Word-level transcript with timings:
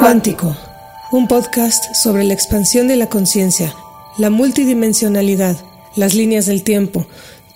Cuántico, 0.00 0.56
un 1.12 1.28
podcast 1.28 1.94
sobre 1.94 2.24
la 2.24 2.32
expansión 2.32 2.88
de 2.88 2.96
la 2.96 3.10
conciencia, 3.10 3.74
la 4.16 4.30
multidimensionalidad, 4.30 5.58
las 5.94 6.14
líneas 6.14 6.46
del 6.46 6.64
tiempo, 6.64 7.06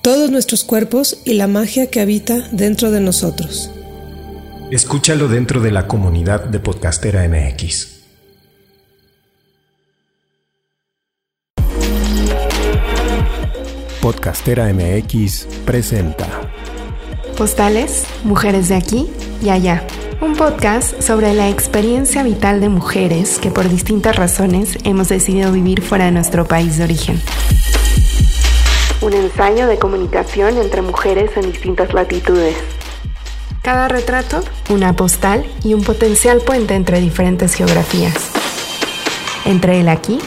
todos 0.02 0.30
nuestros 0.30 0.62
cuerpos 0.62 1.22
y 1.24 1.32
la 1.32 1.48
magia 1.48 1.90
que 1.90 2.02
habita 2.02 2.46
dentro 2.52 2.90
de 2.90 3.00
nosotros. 3.00 3.70
Escúchalo 4.70 5.26
dentro 5.28 5.62
de 5.62 5.72
la 5.72 5.86
comunidad 5.86 6.44
de 6.44 6.60
Podcastera 6.60 7.26
MX. 7.26 8.02
Podcastera 14.02 14.70
MX 14.70 15.46
presenta 15.64 16.28
Postales, 17.38 18.04
Mujeres 18.22 18.68
de 18.68 18.74
aquí 18.74 19.08
y 19.42 19.48
allá. 19.48 19.82
Un 20.24 20.36
podcast 20.36 21.02
sobre 21.02 21.34
la 21.34 21.50
experiencia 21.50 22.22
vital 22.22 22.58
de 22.58 22.70
mujeres 22.70 23.38
que 23.38 23.50
por 23.50 23.68
distintas 23.68 24.16
razones 24.16 24.78
hemos 24.84 25.10
decidido 25.10 25.52
vivir 25.52 25.82
fuera 25.82 26.06
de 26.06 26.12
nuestro 26.12 26.46
país 26.46 26.78
de 26.78 26.84
origen. 26.84 27.20
Un 29.02 29.12
ensayo 29.12 29.66
de 29.66 29.78
comunicación 29.78 30.56
entre 30.56 30.80
mujeres 30.80 31.30
en 31.36 31.52
distintas 31.52 31.92
latitudes. 31.92 32.56
Cada 33.60 33.86
retrato, 33.88 34.42
una 34.70 34.96
postal 34.96 35.44
y 35.62 35.74
un 35.74 35.82
potencial 35.82 36.40
puente 36.40 36.74
entre 36.74 37.00
diferentes 37.00 37.52
geografías. 37.54 38.30
Entre 39.44 39.80
el 39.80 39.90
aquí 39.90 40.20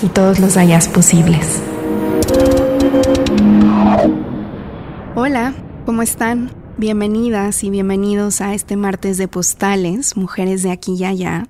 y 0.00 0.06
todos 0.06 0.38
los 0.38 0.56
allá 0.56 0.78
posibles. 0.94 1.60
Hola, 5.16 5.54
¿cómo 5.84 6.02
están? 6.02 6.59
Bienvenidas 6.78 7.62
y 7.64 7.70
bienvenidos 7.70 8.40
a 8.40 8.54
este 8.54 8.76
martes 8.76 9.18
de 9.18 9.28
postales, 9.28 10.16
mujeres 10.16 10.62
de 10.62 10.70
aquí 10.70 10.94
y 10.94 11.04
allá. 11.04 11.48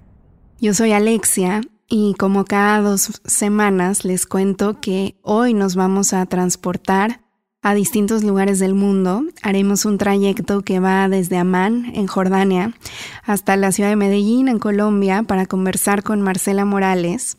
Yo 0.61 0.75
soy 0.75 0.93
Alexia 0.93 1.61
y 1.89 2.15
como 2.19 2.45
cada 2.45 2.81
dos 2.81 3.21
semanas 3.25 4.05
les 4.05 4.27
cuento 4.27 4.81
que 4.81 5.17
hoy 5.23 5.55
nos 5.55 5.77
vamos 5.77 6.13
a 6.13 6.27
transportar 6.27 7.21
a 7.63 7.75
distintos 7.75 8.25
lugares 8.25 8.59
del 8.59 8.75
mundo. 8.75 9.23
Haremos 9.43 9.85
un 9.85 9.99
trayecto 9.99 10.63
que 10.63 10.81
va 10.81 11.09
desde 11.09 11.37
Amán, 11.37 11.93
en 11.95 12.07
Jordania, 12.07 12.75
hasta 13.23 13.57
la 13.57 13.71
ciudad 13.71 13.91
de 13.91 13.97
Medellín, 13.97 14.49
en 14.49 14.59
Colombia, 14.59 15.23
para 15.23 15.47
conversar 15.47 16.03
con 16.03 16.23
Marcela 16.23 16.65
Morales. 16.65 17.37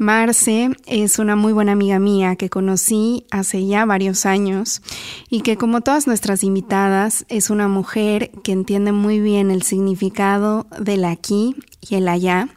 Marce 0.00 0.70
es 0.86 1.18
una 1.18 1.36
muy 1.36 1.52
buena 1.52 1.72
amiga 1.72 1.98
mía 1.98 2.34
que 2.34 2.48
conocí 2.48 3.26
hace 3.30 3.66
ya 3.66 3.84
varios 3.84 4.24
años 4.24 4.80
y 5.28 5.42
que 5.42 5.58
como 5.58 5.82
todas 5.82 6.06
nuestras 6.06 6.42
invitadas 6.42 7.26
es 7.28 7.50
una 7.50 7.68
mujer 7.68 8.30
que 8.42 8.52
entiende 8.52 8.92
muy 8.92 9.20
bien 9.20 9.50
el 9.50 9.60
significado 9.60 10.66
del 10.80 11.04
aquí 11.04 11.54
y 11.82 11.96
el 11.96 12.08
allá 12.08 12.48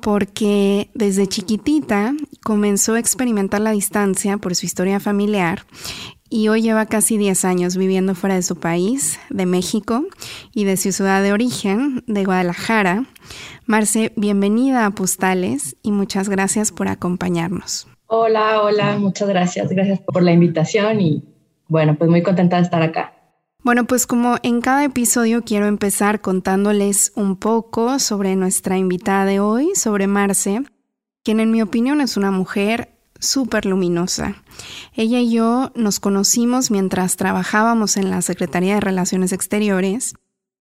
porque 0.00 0.88
desde 0.94 1.26
chiquitita 1.26 2.14
comenzó 2.44 2.94
a 2.94 3.00
experimentar 3.00 3.60
la 3.60 3.72
distancia 3.72 4.36
por 4.36 4.54
su 4.54 4.64
historia 4.64 5.00
familiar 5.00 5.66
y 6.30 6.48
hoy 6.48 6.62
lleva 6.62 6.86
casi 6.86 7.18
10 7.18 7.44
años 7.44 7.76
viviendo 7.76 8.14
fuera 8.14 8.34
de 8.34 8.42
su 8.42 8.56
país, 8.56 9.18
de 9.30 9.46
México, 9.46 10.04
y 10.52 10.64
de 10.64 10.76
su 10.76 10.92
ciudad 10.92 11.22
de 11.22 11.32
origen, 11.32 12.02
de 12.06 12.24
Guadalajara, 12.24 13.06
Marce, 13.66 14.12
bienvenida 14.16 14.86
a 14.86 14.90
Postales 14.90 15.76
y 15.82 15.92
muchas 15.92 16.28
gracias 16.28 16.72
por 16.72 16.88
acompañarnos. 16.88 17.86
Hola, 18.06 18.62
hola, 18.62 18.98
muchas 18.98 19.28
gracias. 19.28 19.68
Gracias 19.68 20.00
por 20.00 20.22
la 20.22 20.32
invitación 20.32 21.00
y 21.00 21.24
bueno, 21.68 21.96
pues 21.98 22.08
muy 22.08 22.22
contenta 22.22 22.56
de 22.56 22.62
estar 22.62 22.82
acá. 22.82 23.12
Bueno, 23.62 23.86
pues 23.86 24.06
como 24.06 24.36
en 24.42 24.62
cada 24.62 24.84
episodio 24.84 25.42
quiero 25.44 25.66
empezar 25.66 26.22
contándoles 26.22 27.12
un 27.16 27.36
poco 27.36 27.98
sobre 27.98 28.36
nuestra 28.36 28.78
invitada 28.78 29.26
de 29.26 29.40
hoy, 29.40 29.72
sobre 29.74 30.06
Marce, 30.06 30.62
quien 31.22 31.40
en 31.40 31.50
mi 31.50 31.60
opinión 31.60 32.00
es 32.00 32.16
una 32.16 32.30
mujer 32.30 32.97
súper 33.18 33.66
luminosa. 33.66 34.42
Ella 34.94 35.20
y 35.20 35.32
yo 35.32 35.72
nos 35.74 36.00
conocimos 36.00 36.70
mientras 36.70 37.16
trabajábamos 37.16 37.96
en 37.96 38.10
la 38.10 38.22
Secretaría 38.22 38.74
de 38.74 38.80
Relaciones 38.80 39.32
Exteriores 39.32 40.14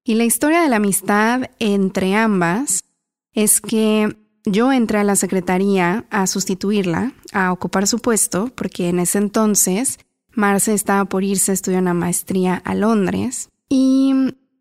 y 0.04 0.16
la 0.16 0.24
historia 0.24 0.62
de 0.62 0.70
la 0.70 0.78
amistad 0.78 1.50
entre 1.60 2.16
ambas 2.16 2.86
es 3.34 3.60
que 3.60 4.16
yo 4.46 4.72
entré 4.72 5.00
a 5.00 5.04
la 5.04 5.18
secretaría 5.18 6.06
a 6.10 6.26
sustituirla, 6.28 7.12
a 7.34 7.52
ocupar 7.52 7.88
su 7.88 8.00
puesto, 8.00 8.48
porque 8.56 8.88
en 8.88 9.00
ese 9.00 9.18
entonces 9.18 10.00
Marce 10.32 10.74
estaba 10.74 11.04
por 11.06 11.26
irse 11.26 11.52
a 11.52 11.54
estudiar 11.54 11.82
una 11.82 11.94
maestría 11.94 12.56
a 12.56 12.74
Londres. 12.74 13.50
Y 13.68 14.14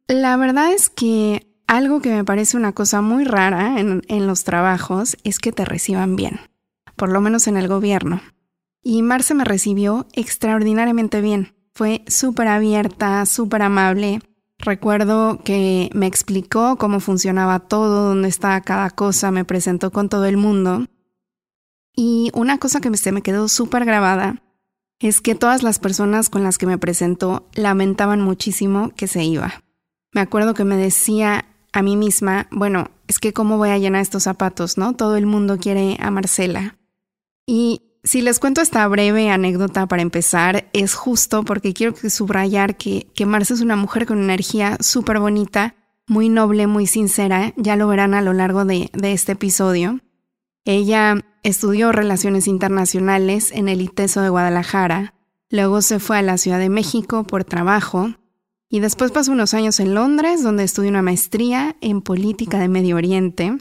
la 0.09 0.37
verdad 0.37 0.73
es 0.73 0.91
que 0.91 1.47
algo 1.69 2.01
que 2.01 2.11
me 2.11 2.25
parece 2.25 2.57
una 2.57 2.73
cosa 2.73 3.01
muy 3.01 3.25
rara 3.25 3.79
en, 3.79 4.03
en 4.09 4.27
los 4.27 4.43
trabajos 4.43 5.17
es 5.23 5.39
que 5.39 5.53
te 5.53 5.65
reciban 5.65 6.17
bien, 6.17 6.41
por 6.97 7.11
lo 7.11 7.21
menos 7.21 7.47
en 7.47 7.57
el 7.57 7.69
gobierno. 7.69 8.21
Y 8.83 9.03
Marce 9.03 9.35
me 9.35 9.45
recibió 9.45 10.07
extraordinariamente 10.13 11.21
bien. 11.21 11.55
Fue 11.75 12.05
súper 12.07 12.49
abierta, 12.49 13.25
súper 13.27 13.63
amable. 13.63 14.21
Recuerdo 14.59 15.41
que 15.45 15.91
me 15.93 16.07
explicó 16.07 16.77
cómo 16.77 17.01
funcionaba 17.01 17.61
todo, 17.61 18.09
dónde 18.09 18.29
estaba 18.29 18.61
cada 18.63 18.91
cosa, 18.91 19.31
me 19.31 19.45
presentó 19.45 19.91
con 19.91 20.09
todo 20.09 20.25
el 20.25 20.37
mundo. 20.37 20.87
Y 21.95 22.31
una 22.35 22.59
cosa 22.59 22.81
que 22.81 22.95
se 22.97 23.13
me 23.13 23.23
quedó 23.23 23.49
súper 23.49 23.85
grabada 23.85 24.43
es 24.99 25.21
que 25.21 25.35
todas 25.35 25.63
las 25.63 25.79
personas 25.79 26.31
con 26.31 26.43
las 26.43 26.59
que 26.59 26.67
me 26.67 26.79
presentó 26.79 27.49
lamentaban 27.55 28.21
muchísimo 28.21 28.93
que 28.97 29.07
se 29.07 29.25
iba. 29.25 29.63
Me 30.13 30.21
acuerdo 30.21 30.55
que 30.55 30.65
me 30.65 30.77
decía 30.77 31.45
a 31.73 31.83
mí 31.83 31.97
misma, 31.97 32.47
bueno, 32.51 32.91
es 33.07 33.19
que 33.19 33.35
cómo 33.35 33.59
voy 33.59 33.69
a 33.69 33.79
llenar 33.79 34.01
estos 34.01 34.23
zapatos, 34.23 34.79
¿no? 34.79 34.95
Todo 34.95 35.17
el 35.17 35.27
mundo 35.27 35.59
quiere 35.59 35.99
a 36.01 36.11
Marcela. 36.11 36.79
Y 37.47 37.83
si 38.03 38.23
les 38.23 38.39
cuento 38.39 38.61
esta 38.61 38.87
breve 38.89 39.31
anécdota 39.31 39.87
para 39.87 40.03
empezar, 40.03 40.69
es 40.73 40.95
justo 40.95 41.45
porque 41.45 41.73
quiero 41.73 41.95
subrayar 42.09 42.77
que, 42.77 43.07
que 43.15 43.27
Marce 43.27 43.55
es 43.55 43.61
una 43.61 43.77
mujer 43.77 44.07
con 44.07 44.23
energía 44.23 44.77
súper 44.81 45.21
bonita, 45.21 45.77
muy 46.09 46.29
noble, 46.29 46.67
muy 46.67 46.87
sincera, 46.87 47.53
ya 47.57 47.77
lo 47.77 47.89
verán 47.89 48.15
a 48.15 48.23
lo 48.23 48.33
largo 48.33 48.65
de, 48.65 48.91
de 48.93 49.13
este 49.13 49.33
episodio. 49.33 50.01
Ella 50.65 51.25
estudió 51.43 51.93
Relaciones 51.93 52.49
Internacionales 52.49 53.53
en 53.53 53.69
el 53.69 53.81
ITESO 53.81 54.21
de 54.21 54.29
Guadalajara, 54.29 55.15
luego 55.49 55.83
se 55.83 56.01
fue 56.01 56.19
a 56.19 56.23
la 56.23 56.39
Ciudad 56.39 56.59
de 56.59 56.69
México 56.69 57.25
por 57.25 57.45
trabajo 57.45 58.15
y 58.69 58.81
después 58.81 59.13
pasó 59.13 59.31
unos 59.31 59.55
años 59.55 59.79
en 59.79 59.95
Londres 59.95 60.43
donde 60.43 60.65
estudió 60.65 60.91
una 60.91 61.03
maestría 61.03 61.77
en 61.81 62.03
Política 62.03 62.59
de 62.59 62.69
Medio 62.69 62.97
Oriente 62.97 63.59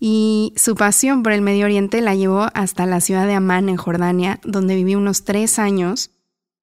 y 0.00 0.54
su 0.56 0.74
pasión 0.74 1.22
por 1.22 1.32
el 1.32 1.42
Medio 1.42 1.66
Oriente 1.66 2.00
la 2.00 2.14
llevó 2.14 2.48
hasta 2.54 2.86
la 2.86 3.02
ciudad 3.02 3.26
de 3.26 3.34
Amán, 3.34 3.68
en 3.68 3.76
Jordania, 3.76 4.40
donde 4.42 4.74
vivió 4.74 4.96
unos 4.96 5.24
tres 5.24 5.58
años, 5.58 6.10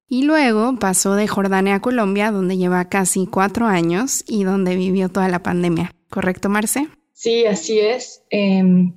y 0.08 0.24
luego 0.24 0.76
pasó 0.78 1.14
de 1.14 1.28
Jordania 1.28 1.76
a 1.76 1.80
Colombia, 1.80 2.32
donde 2.32 2.56
lleva 2.56 2.88
casi 2.88 3.26
cuatro 3.26 3.66
años 3.66 4.24
y 4.26 4.42
donde 4.42 4.74
vivió 4.74 5.08
toda 5.08 5.28
la 5.28 5.42
pandemia. 5.42 5.94
¿Correcto, 6.10 6.48
Marce? 6.48 6.88
Sí, 7.12 7.46
así 7.46 7.78
es. 7.78 8.22
Em, 8.30 8.92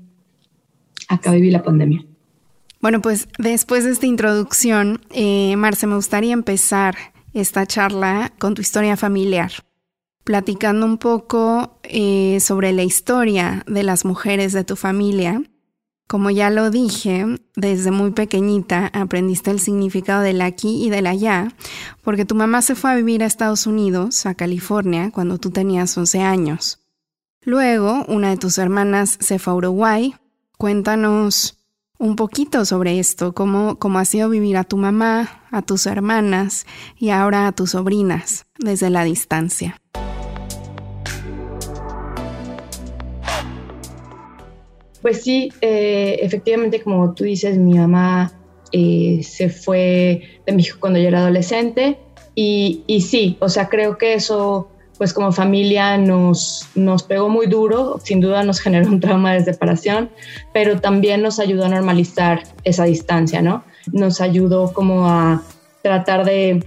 acá 1.07 1.31
viví 1.33 1.51
la 1.51 1.63
pandemia. 1.63 2.03
Bueno, 2.79 2.99
pues 3.01 3.27
después 3.37 3.83
de 3.83 3.91
esta 3.91 4.07
introducción, 4.07 5.01
eh, 5.11 5.55
Marce, 5.55 5.85
me 5.85 5.95
gustaría 5.95 6.33
empezar 6.33 6.95
esta 7.33 7.67
charla 7.67 8.33
con 8.39 8.55
tu 8.55 8.61
historia 8.61 8.97
familiar 8.97 9.51
platicando 10.23 10.85
un 10.85 10.97
poco 10.97 11.79
eh, 11.83 12.39
sobre 12.39 12.73
la 12.73 12.83
historia 12.83 13.63
de 13.67 13.83
las 13.83 14.05
mujeres 14.05 14.53
de 14.53 14.63
tu 14.63 14.75
familia. 14.75 15.41
Como 16.07 16.29
ya 16.29 16.49
lo 16.49 16.69
dije, 16.71 17.25
desde 17.55 17.89
muy 17.91 18.11
pequeñita 18.11 18.91
aprendiste 18.93 19.49
el 19.49 19.59
significado 19.59 20.21
del 20.21 20.41
aquí 20.41 20.85
y 20.85 20.89
del 20.89 21.07
allá, 21.07 21.53
porque 22.03 22.25
tu 22.25 22.35
mamá 22.35 22.61
se 22.61 22.75
fue 22.75 22.91
a 22.91 22.95
vivir 22.95 23.23
a 23.23 23.27
Estados 23.27 23.65
Unidos, 23.65 24.25
a 24.25 24.35
California, 24.35 25.11
cuando 25.11 25.37
tú 25.37 25.51
tenías 25.51 25.97
11 25.97 26.21
años. 26.21 26.79
Luego, 27.43 28.05
una 28.07 28.29
de 28.29 28.37
tus 28.37 28.57
hermanas 28.57 29.17
se 29.19 29.39
fue 29.39 29.53
a 29.53 29.55
Uruguay. 29.55 30.15
Cuéntanos 30.57 31.57
un 31.97 32.15
poquito 32.15 32.65
sobre 32.65 32.99
esto, 32.99 33.33
cómo, 33.33 33.79
cómo 33.79 33.99
ha 33.99 34.05
sido 34.05 34.29
vivir 34.29 34.57
a 34.57 34.63
tu 34.63 34.77
mamá, 34.77 35.41
a 35.49 35.61
tus 35.61 35.85
hermanas 35.85 36.65
y 36.97 37.09
ahora 37.09 37.47
a 37.47 37.51
tus 37.51 37.71
sobrinas 37.71 38.45
desde 38.59 38.89
la 38.89 39.03
distancia. 39.03 39.80
Pues 45.01 45.23
sí, 45.23 45.51
eh, 45.61 46.19
efectivamente, 46.21 46.81
como 46.81 47.13
tú 47.13 47.23
dices, 47.23 47.57
mi 47.57 47.73
mamá 47.73 48.31
eh, 48.71 49.21
se 49.23 49.49
fue 49.49 50.21
de 50.45 50.53
México 50.53 50.77
cuando 50.79 50.99
yo 50.99 51.07
era 51.07 51.19
adolescente 51.19 51.97
y, 52.35 52.83
y, 52.87 53.01
sí, 53.01 53.37
o 53.39 53.49
sea, 53.49 53.67
creo 53.67 53.97
que 53.97 54.13
eso, 54.13 54.69
pues 54.97 55.13
como 55.13 55.31
familia 55.31 55.97
nos, 55.97 56.67
nos 56.75 57.03
pegó 57.03 57.29
muy 57.29 57.47
duro, 57.47 57.99
sin 58.03 58.21
duda 58.21 58.43
nos 58.43 58.59
generó 58.61 58.87
un 58.87 58.99
trauma 58.99 59.33
de 59.33 59.43
separación, 59.43 60.09
pero 60.53 60.79
también 60.79 61.21
nos 61.21 61.39
ayudó 61.39 61.65
a 61.65 61.69
normalizar 61.69 62.43
esa 62.63 62.85
distancia, 62.85 63.41
¿no? 63.41 63.63
Nos 63.91 64.21
ayudó 64.21 64.71
como 64.73 65.07
a 65.07 65.41
tratar 65.81 66.23
de 66.25 66.63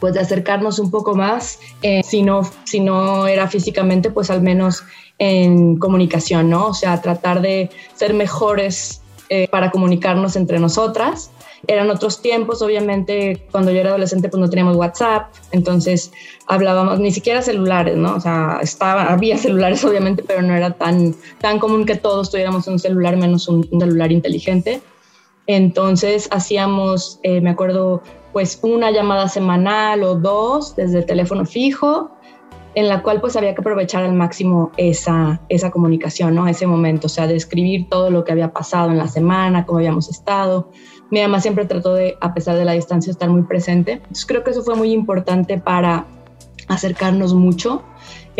pues 0.00 0.14
de 0.14 0.20
acercarnos 0.20 0.78
un 0.78 0.90
poco 0.90 1.14
más, 1.14 1.58
eh, 1.82 2.02
si, 2.04 2.22
no, 2.22 2.42
si 2.64 2.80
no 2.80 3.26
era 3.26 3.48
físicamente, 3.48 4.10
pues 4.10 4.30
al 4.30 4.42
menos 4.42 4.84
en 5.18 5.76
comunicación, 5.76 6.48
¿no? 6.50 6.68
O 6.68 6.74
sea, 6.74 7.00
tratar 7.00 7.40
de 7.40 7.70
ser 7.94 8.14
mejores 8.14 9.02
eh, 9.30 9.46
para 9.50 9.70
comunicarnos 9.70 10.36
entre 10.36 10.58
nosotras. 10.58 11.30
Eran 11.66 11.90
otros 11.90 12.22
tiempos, 12.22 12.62
obviamente, 12.62 13.46
cuando 13.50 13.70
yo 13.70 13.80
era 13.80 13.90
adolescente 13.90 14.30
pues 14.30 14.40
no 14.40 14.48
teníamos 14.48 14.76
WhatsApp, 14.76 15.34
entonces 15.50 16.12
hablábamos, 16.46 16.98
ni 16.98 17.10
siquiera 17.10 17.42
celulares, 17.42 17.96
¿no? 17.96 18.14
O 18.14 18.20
sea, 18.20 18.60
estaba, 18.62 19.12
había 19.12 19.36
celulares 19.36 19.84
obviamente, 19.84 20.22
pero 20.26 20.40
no 20.40 20.54
era 20.54 20.72
tan, 20.72 21.14
tan 21.40 21.58
común 21.58 21.84
que 21.84 21.96
todos 21.96 22.30
tuviéramos 22.30 22.66
un 22.68 22.78
celular 22.78 23.16
menos 23.16 23.48
un, 23.48 23.68
celular 23.68 24.12
inteligente. 24.12 24.80
Entonces 25.48 26.28
hacíamos, 26.30 27.18
eh, 27.22 27.40
me 27.40 27.50
acuerdo, 27.50 28.02
pues 28.34 28.60
una 28.62 28.90
llamada 28.90 29.28
semanal 29.28 30.04
o 30.04 30.14
dos 30.14 30.76
desde 30.76 30.98
el 30.98 31.06
teléfono 31.06 31.46
fijo, 31.46 32.10
en 32.74 32.86
la 32.86 33.02
cual 33.02 33.22
pues 33.22 33.34
había 33.34 33.54
que 33.54 33.62
aprovechar 33.62 34.04
al 34.04 34.12
máximo 34.12 34.70
esa, 34.76 35.40
esa 35.48 35.70
comunicación, 35.70 36.34
¿no? 36.34 36.46
Ese 36.46 36.66
momento, 36.66 37.06
o 37.06 37.10
sea, 37.10 37.26
describir 37.26 37.88
todo 37.88 38.10
lo 38.10 38.24
que 38.24 38.32
había 38.32 38.52
pasado 38.52 38.90
en 38.90 38.98
la 38.98 39.08
semana, 39.08 39.64
cómo 39.64 39.78
habíamos 39.78 40.10
estado. 40.10 40.70
Mi 41.10 41.22
mamá 41.22 41.40
siempre 41.40 41.64
trató 41.64 41.94
de, 41.94 42.18
a 42.20 42.34
pesar 42.34 42.56
de 42.58 42.66
la 42.66 42.72
distancia, 42.72 43.10
estar 43.10 43.30
muy 43.30 43.42
presente. 43.42 43.92
Entonces 43.92 44.26
creo 44.26 44.44
que 44.44 44.50
eso 44.50 44.62
fue 44.62 44.76
muy 44.76 44.92
importante 44.92 45.56
para 45.56 46.06
acercarnos 46.68 47.34
mucho. 47.34 47.82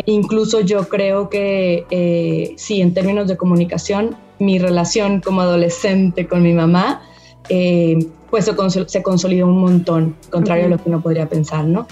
incluso 0.07 0.61
yo 0.61 0.89
creo 0.89 1.29
que 1.29 1.85
eh, 1.91 2.55
sí, 2.57 2.81
en 2.81 2.95
términos 2.95 3.27
de 3.29 3.37
comunicación, 3.37 4.17
mi 4.39 4.59
relación 4.59 5.21
como 5.21 5.41
adolescente 5.41 6.29
con 6.29 6.43
mi 6.43 6.53
mamá 6.53 7.03
eh, 7.49 7.99
pues 8.31 8.45
se, 8.45 9.03
consolidó 9.03 9.47
un 9.47 9.61
montón, 9.61 10.17
contrario 10.31 10.67
a 10.67 10.69
lo 10.69 10.77
que 10.77 10.89
uno 10.89 11.01
podría 11.01 11.29
pensar, 11.29 11.65
¿no? 11.65 11.87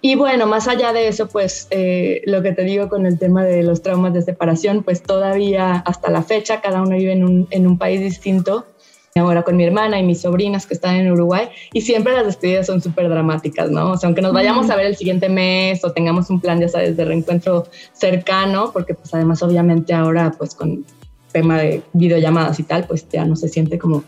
Y 0.00 0.14
bueno, 0.14 0.46
más 0.46 0.68
allá 0.68 0.92
de 0.92 1.08
eso, 1.08 1.28
pues 1.28 1.66
eh, 1.70 2.22
lo 2.24 2.42
que 2.42 2.52
te 2.52 2.62
digo 2.62 2.88
con 2.88 3.04
el 3.04 3.18
tema 3.18 3.44
de 3.44 3.62
los 3.64 3.82
traumas 3.82 4.12
de 4.14 4.22
separación, 4.22 4.84
pues 4.84 5.02
todavía 5.02 5.76
hasta 5.76 6.10
la 6.10 6.22
fecha 6.22 6.60
cada 6.60 6.82
uno 6.82 6.96
vive 6.96 7.12
en 7.12 7.24
un, 7.24 7.48
en 7.50 7.66
un 7.66 7.78
país 7.78 8.00
distinto. 8.00 8.66
Ahora 9.18 9.42
con 9.42 9.56
mi 9.56 9.64
hermana 9.64 9.98
y 9.98 10.02
mis 10.02 10.20
sobrinas 10.20 10.66
que 10.66 10.74
están 10.74 10.96
en 10.96 11.10
Uruguay 11.10 11.48
y 11.72 11.80
siempre 11.80 12.12
las 12.12 12.26
despedidas 12.26 12.66
son 12.66 12.80
súper 12.80 13.08
dramáticas, 13.08 13.70
¿no? 13.70 13.92
O 13.92 13.96
sea, 13.96 14.08
aunque 14.08 14.22
nos 14.22 14.32
vayamos 14.32 14.70
a 14.70 14.76
ver 14.76 14.86
el 14.86 14.96
siguiente 14.96 15.28
mes 15.28 15.84
o 15.84 15.92
tengamos 15.92 16.30
un 16.30 16.40
plan, 16.40 16.60
ya 16.60 16.68
sabes, 16.68 16.96
de 16.96 17.04
reencuentro 17.04 17.66
cercano, 17.92 18.70
porque 18.72 18.94
pues 18.94 19.12
además 19.14 19.42
obviamente 19.42 19.92
ahora 19.94 20.32
pues 20.36 20.54
con 20.54 20.84
tema 21.32 21.58
de 21.58 21.82
videollamadas 21.92 22.58
y 22.58 22.62
tal, 22.62 22.84
pues 22.84 23.08
ya 23.08 23.24
no 23.24 23.36
se 23.36 23.48
siente 23.48 23.78
como 23.78 24.04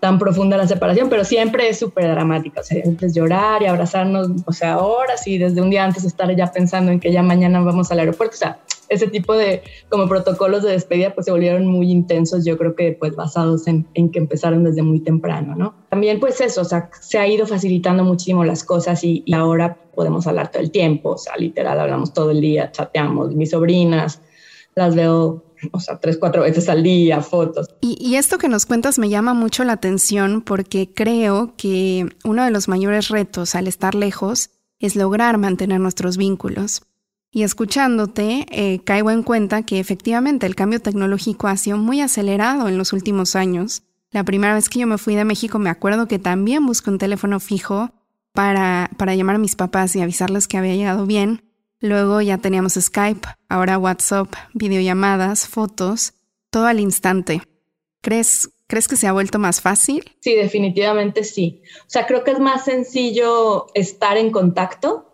tan 0.00 0.18
profunda 0.18 0.56
la 0.56 0.68
separación, 0.68 1.08
pero 1.08 1.24
siempre 1.24 1.68
es 1.68 1.78
súper 1.78 2.08
dramática, 2.08 2.60
o 2.60 2.64
sea, 2.64 2.78
es 2.78 3.14
llorar 3.14 3.62
y 3.62 3.66
abrazarnos, 3.66 4.28
o 4.46 4.52
sea, 4.52 4.74
ahora 4.74 5.16
sí, 5.16 5.38
desde 5.38 5.60
un 5.60 5.70
día 5.70 5.84
antes 5.84 6.04
estar 6.04 6.34
ya 6.36 6.52
pensando 6.52 6.92
en 6.92 7.00
que 7.00 7.12
ya 7.12 7.22
mañana 7.22 7.60
vamos 7.60 7.90
al 7.90 7.98
aeropuerto, 7.98 8.34
o 8.34 8.38
sea, 8.38 8.58
ese 8.88 9.08
tipo 9.08 9.34
de 9.34 9.62
como 9.88 10.08
protocolos 10.08 10.62
de 10.62 10.72
despedida 10.72 11.14
pues 11.14 11.26
se 11.26 11.32
volvieron 11.32 11.66
muy 11.66 11.90
intensos, 11.90 12.44
yo 12.44 12.56
creo 12.56 12.74
que 12.74 12.92
pues 12.92 13.14
basados 13.16 13.66
en, 13.66 13.86
en 13.94 14.10
que 14.10 14.18
empezaron 14.18 14.64
desde 14.64 14.82
muy 14.82 15.00
temprano, 15.00 15.54
¿no? 15.54 15.74
También 15.90 16.20
pues 16.20 16.40
eso, 16.40 16.62
o 16.62 16.64
sea, 16.64 16.90
se 17.00 17.18
ha 17.18 17.26
ido 17.26 17.46
facilitando 17.46 18.04
muchísimo 18.04 18.44
las 18.44 18.64
cosas 18.64 19.02
y, 19.04 19.22
y 19.26 19.34
ahora 19.34 19.76
podemos 19.94 20.26
hablar 20.26 20.50
todo 20.50 20.62
el 20.62 20.70
tiempo, 20.70 21.10
o 21.10 21.18
sea, 21.18 21.36
literal 21.36 21.78
hablamos 21.80 22.12
todo 22.12 22.30
el 22.30 22.40
día, 22.40 22.70
chateamos, 22.70 23.34
mis 23.34 23.50
sobrinas, 23.50 24.20
las 24.74 24.94
veo 24.94 25.42
o 25.72 25.80
sea, 25.80 25.98
tres, 25.98 26.18
cuatro 26.18 26.42
veces 26.42 26.68
al 26.68 26.82
día, 26.82 27.20
fotos. 27.20 27.68
Y, 27.80 28.14
esto 28.16 28.38
que 28.38 28.48
nos 28.48 28.66
cuentas 28.66 28.98
me 28.98 29.08
llama 29.08 29.34
mucho 29.34 29.64
la 29.64 29.74
atención 29.74 30.42
porque 30.42 30.92
creo 30.92 31.54
que 31.56 32.06
uno 32.24 32.44
de 32.44 32.50
los 32.50 32.68
mayores 32.68 33.08
retos 33.08 33.54
al 33.54 33.66
estar 33.66 33.94
lejos 33.94 34.50
es 34.78 34.96
lograr 34.96 35.38
mantener 35.38 35.80
nuestros 35.80 36.16
vínculos. 36.16 36.82
Y 37.30 37.42
escuchándote, 37.42 38.46
eh, 38.50 38.80
caigo 38.84 39.10
en 39.10 39.22
cuenta 39.22 39.62
que 39.62 39.80
efectivamente 39.80 40.46
el 40.46 40.54
cambio 40.54 40.80
tecnológico 40.80 41.46
ha 41.48 41.56
sido 41.56 41.76
muy 41.76 42.00
acelerado 42.00 42.68
en 42.68 42.78
los 42.78 42.92
últimos 42.92 43.36
años. 43.36 43.82
La 44.10 44.24
primera 44.24 44.54
vez 44.54 44.68
que 44.68 44.78
yo 44.78 44.86
me 44.86 44.96
fui 44.96 45.14
de 45.14 45.24
México 45.24 45.58
me 45.58 45.68
acuerdo 45.68 46.08
que 46.08 46.18
también 46.18 46.64
busqué 46.64 46.90
un 46.90 46.98
teléfono 46.98 47.40
fijo 47.40 47.90
para, 48.32 48.90
para 48.96 49.14
llamar 49.14 49.36
a 49.36 49.40
mis 49.40 49.56
papás 49.56 49.94
y 49.94 50.00
avisarles 50.00 50.48
que 50.48 50.56
había 50.56 50.74
llegado 50.74 51.04
bien. 51.04 51.42
Luego 51.80 52.20
ya 52.22 52.38
teníamos 52.38 52.74
Skype, 52.74 53.28
ahora 53.48 53.78
WhatsApp, 53.78 54.32
videollamadas, 54.54 55.46
fotos, 55.46 56.14
todo 56.50 56.66
al 56.66 56.80
instante. 56.80 57.42
¿Crees, 58.00 58.50
¿Crees 58.66 58.88
que 58.88 58.96
se 58.96 59.06
ha 59.06 59.12
vuelto 59.12 59.38
más 59.38 59.60
fácil? 59.60 60.10
Sí, 60.20 60.34
definitivamente 60.34 61.24
sí. 61.24 61.62
O 61.82 61.90
sea, 61.90 62.06
creo 62.06 62.24
que 62.24 62.32
es 62.32 62.40
más 62.40 62.64
sencillo 62.64 63.66
estar 63.74 64.16
en 64.16 64.30
contacto. 64.30 65.07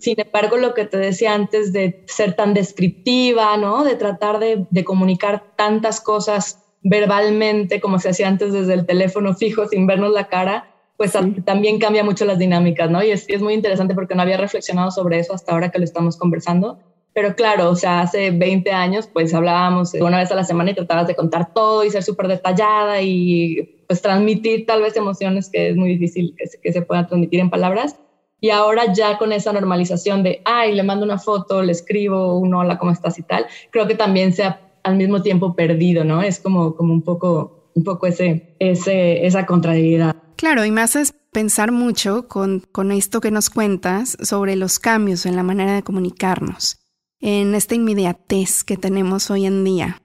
Sin 0.00 0.18
embargo, 0.18 0.56
lo 0.56 0.72
que 0.72 0.86
te 0.86 0.96
decía 0.96 1.34
antes 1.34 1.72
de 1.74 2.02
ser 2.06 2.34
tan 2.34 2.54
descriptiva, 2.54 3.56
¿no? 3.58 3.84
De 3.84 3.96
tratar 3.96 4.38
de, 4.38 4.66
de 4.70 4.84
comunicar 4.84 5.44
tantas 5.56 6.00
cosas 6.00 6.64
verbalmente 6.82 7.80
como 7.80 7.98
se 7.98 8.10
hacía 8.10 8.28
antes 8.28 8.52
desde 8.52 8.74
el 8.74 8.86
teléfono 8.86 9.34
fijo 9.34 9.66
sin 9.66 9.86
vernos 9.86 10.12
la 10.12 10.28
cara, 10.28 10.74
pues 10.96 11.12
también 11.44 11.78
cambia 11.78 12.02
mucho 12.02 12.24
las 12.24 12.38
dinámicas, 12.38 12.90
¿no? 12.90 13.02
Y 13.02 13.10
es, 13.10 13.24
es 13.28 13.40
muy 13.40 13.54
interesante 13.54 13.94
porque 13.94 14.14
no 14.14 14.22
había 14.22 14.36
reflexionado 14.36 14.90
sobre 14.90 15.18
eso 15.18 15.32
hasta 15.32 15.52
ahora 15.52 15.70
que 15.70 15.78
lo 15.78 15.84
estamos 15.84 16.16
conversando. 16.16 16.78
Pero 17.14 17.34
claro, 17.34 17.70
o 17.70 17.76
sea, 17.76 18.00
hace 18.00 18.30
20 18.30 18.70
años 18.72 19.08
pues 19.12 19.32
hablábamos 19.34 19.94
una 19.94 20.18
vez 20.18 20.30
a 20.30 20.34
la 20.34 20.44
semana 20.44 20.70
y 20.70 20.74
tratabas 20.74 21.06
de 21.06 21.14
contar 21.14 21.52
todo 21.52 21.84
y 21.84 21.90
ser 21.90 22.02
súper 22.02 22.28
detallada 22.28 23.00
y 23.00 23.84
pues 23.86 24.02
transmitir 24.02 24.66
tal 24.66 24.82
vez 24.82 24.96
emociones 24.96 25.50
que 25.50 25.70
es 25.70 25.76
muy 25.76 25.90
difícil 25.90 26.34
que 26.36 26.46
se, 26.46 26.60
que 26.60 26.72
se 26.72 26.82
puedan 26.82 27.06
transmitir 27.06 27.40
en 27.40 27.50
palabras. 27.50 27.96
Y 28.40 28.50
ahora 28.50 28.92
ya 28.92 29.18
con 29.18 29.32
esa 29.32 29.52
normalización 29.52 30.22
de, 30.22 30.42
ay, 30.44 30.74
le 30.74 30.82
mando 30.82 31.04
una 31.04 31.18
foto, 31.18 31.62
le 31.62 31.72
escribo 31.72 32.38
un 32.38 32.54
hola, 32.54 32.78
¿cómo 32.78 32.92
estás 32.92 33.18
y 33.18 33.22
tal, 33.22 33.46
creo 33.70 33.86
que 33.86 33.94
también 33.94 34.32
se 34.32 34.44
ha 34.44 34.60
al 34.82 34.96
mismo 34.96 35.22
tiempo 35.22 35.54
perdido, 35.54 36.04
¿no? 36.04 36.22
Es 36.22 36.40
como, 36.40 36.74
como 36.74 36.92
un 36.92 37.02
poco, 37.02 37.70
un 37.74 37.84
poco 37.84 38.06
ese, 38.06 38.54
ese, 38.58 39.26
esa 39.26 39.46
contrariedad. 39.46 40.16
Claro, 40.36 40.64
y 40.64 40.70
me 40.70 40.80
haces 40.80 41.14
pensar 41.32 41.72
mucho 41.72 42.28
con, 42.28 42.60
con 42.72 42.92
esto 42.92 43.20
que 43.20 43.30
nos 43.30 43.50
cuentas 43.50 44.16
sobre 44.22 44.56
los 44.56 44.78
cambios 44.78 45.26
en 45.26 45.36
la 45.36 45.42
manera 45.42 45.74
de 45.74 45.82
comunicarnos, 45.82 46.78
en 47.20 47.54
esta 47.54 47.74
inmediatez 47.74 48.64
que 48.64 48.76
tenemos 48.76 49.30
hoy 49.30 49.46
en 49.46 49.64
día. 49.64 50.00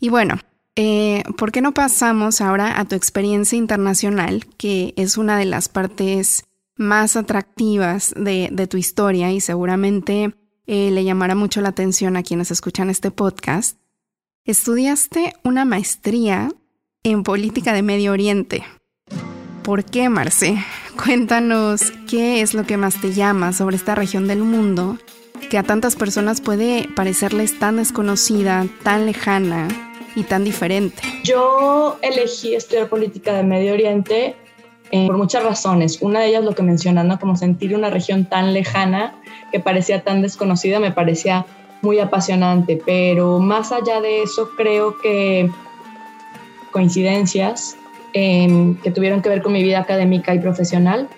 Y 0.00 0.08
bueno, 0.08 0.36
eh, 0.76 1.24
¿por 1.36 1.50
qué 1.50 1.60
no 1.60 1.74
pasamos 1.74 2.40
ahora 2.40 2.78
a 2.78 2.84
tu 2.84 2.94
experiencia 2.94 3.58
internacional, 3.58 4.46
que 4.56 4.94
es 4.96 5.18
una 5.18 5.36
de 5.36 5.44
las 5.44 5.68
partes 5.68 6.44
más 6.78 7.16
atractivas 7.16 8.14
de, 8.16 8.48
de 8.50 8.66
tu 8.66 8.78
historia 8.78 9.30
y 9.32 9.40
seguramente 9.40 10.32
eh, 10.66 10.90
le 10.90 11.04
llamará 11.04 11.34
mucho 11.34 11.60
la 11.60 11.70
atención 11.70 12.16
a 12.16 12.22
quienes 12.22 12.50
escuchan 12.50 12.88
este 12.88 13.10
podcast? 13.10 13.78
Estudiaste 14.44 15.34
una 15.42 15.64
maestría 15.64 16.50
en 17.02 17.22
política 17.22 17.72
de 17.72 17.82
Medio 17.82 18.12
Oriente. 18.12 18.64
¿Por 19.62 19.84
qué, 19.84 20.08
Marce? 20.08 20.56
Cuéntanos 21.04 21.92
qué 22.08 22.40
es 22.40 22.54
lo 22.54 22.64
que 22.64 22.76
más 22.76 23.00
te 23.00 23.12
llama 23.12 23.52
sobre 23.52 23.76
esta 23.76 23.94
región 23.94 24.26
del 24.26 24.40
mundo 24.40 24.98
que 25.50 25.58
a 25.58 25.62
tantas 25.62 25.96
personas 25.96 26.40
puede 26.40 26.88
parecerles 26.94 27.58
tan 27.58 27.76
desconocida, 27.76 28.66
tan 28.82 29.06
lejana 29.06 29.68
y 30.14 30.24
tan 30.24 30.44
diferente. 30.44 31.02
Yo 31.24 31.98
elegí 32.02 32.54
estudiar 32.54 32.88
política 32.88 33.32
de 33.34 33.42
Medio 33.42 33.72
Oriente 33.72 34.36
eh, 34.90 35.06
por 35.06 35.16
muchas 35.18 35.44
razones. 35.44 36.00
Una 36.00 36.20
de 36.20 36.28
ellas 36.28 36.44
lo 36.44 36.54
que 36.54 36.62
mencionando, 36.62 37.18
como 37.18 37.36
sentir 37.36 37.74
una 37.74 37.90
región 37.90 38.24
tan 38.24 38.54
lejana 38.54 39.14
que 39.52 39.60
parecía 39.60 40.02
tan 40.02 40.22
desconocida, 40.22 40.80
me 40.80 40.92
parecía 40.92 41.46
muy 41.82 41.98
apasionante, 42.00 42.80
pero 42.84 43.38
más 43.38 43.70
allá 43.72 44.00
de 44.00 44.22
eso 44.22 44.50
creo 44.56 44.96
que 44.98 45.50
coincidencias 46.72 47.76
que 48.12 48.92
tuvieron 48.94 49.22
que 49.22 49.28
ver 49.28 49.42
con 49.42 49.52
mi 49.52 49.62
vida 49.62 49.78
académica 49.78 50.34
y 50.34 50.40
profesional, 50.40 51.08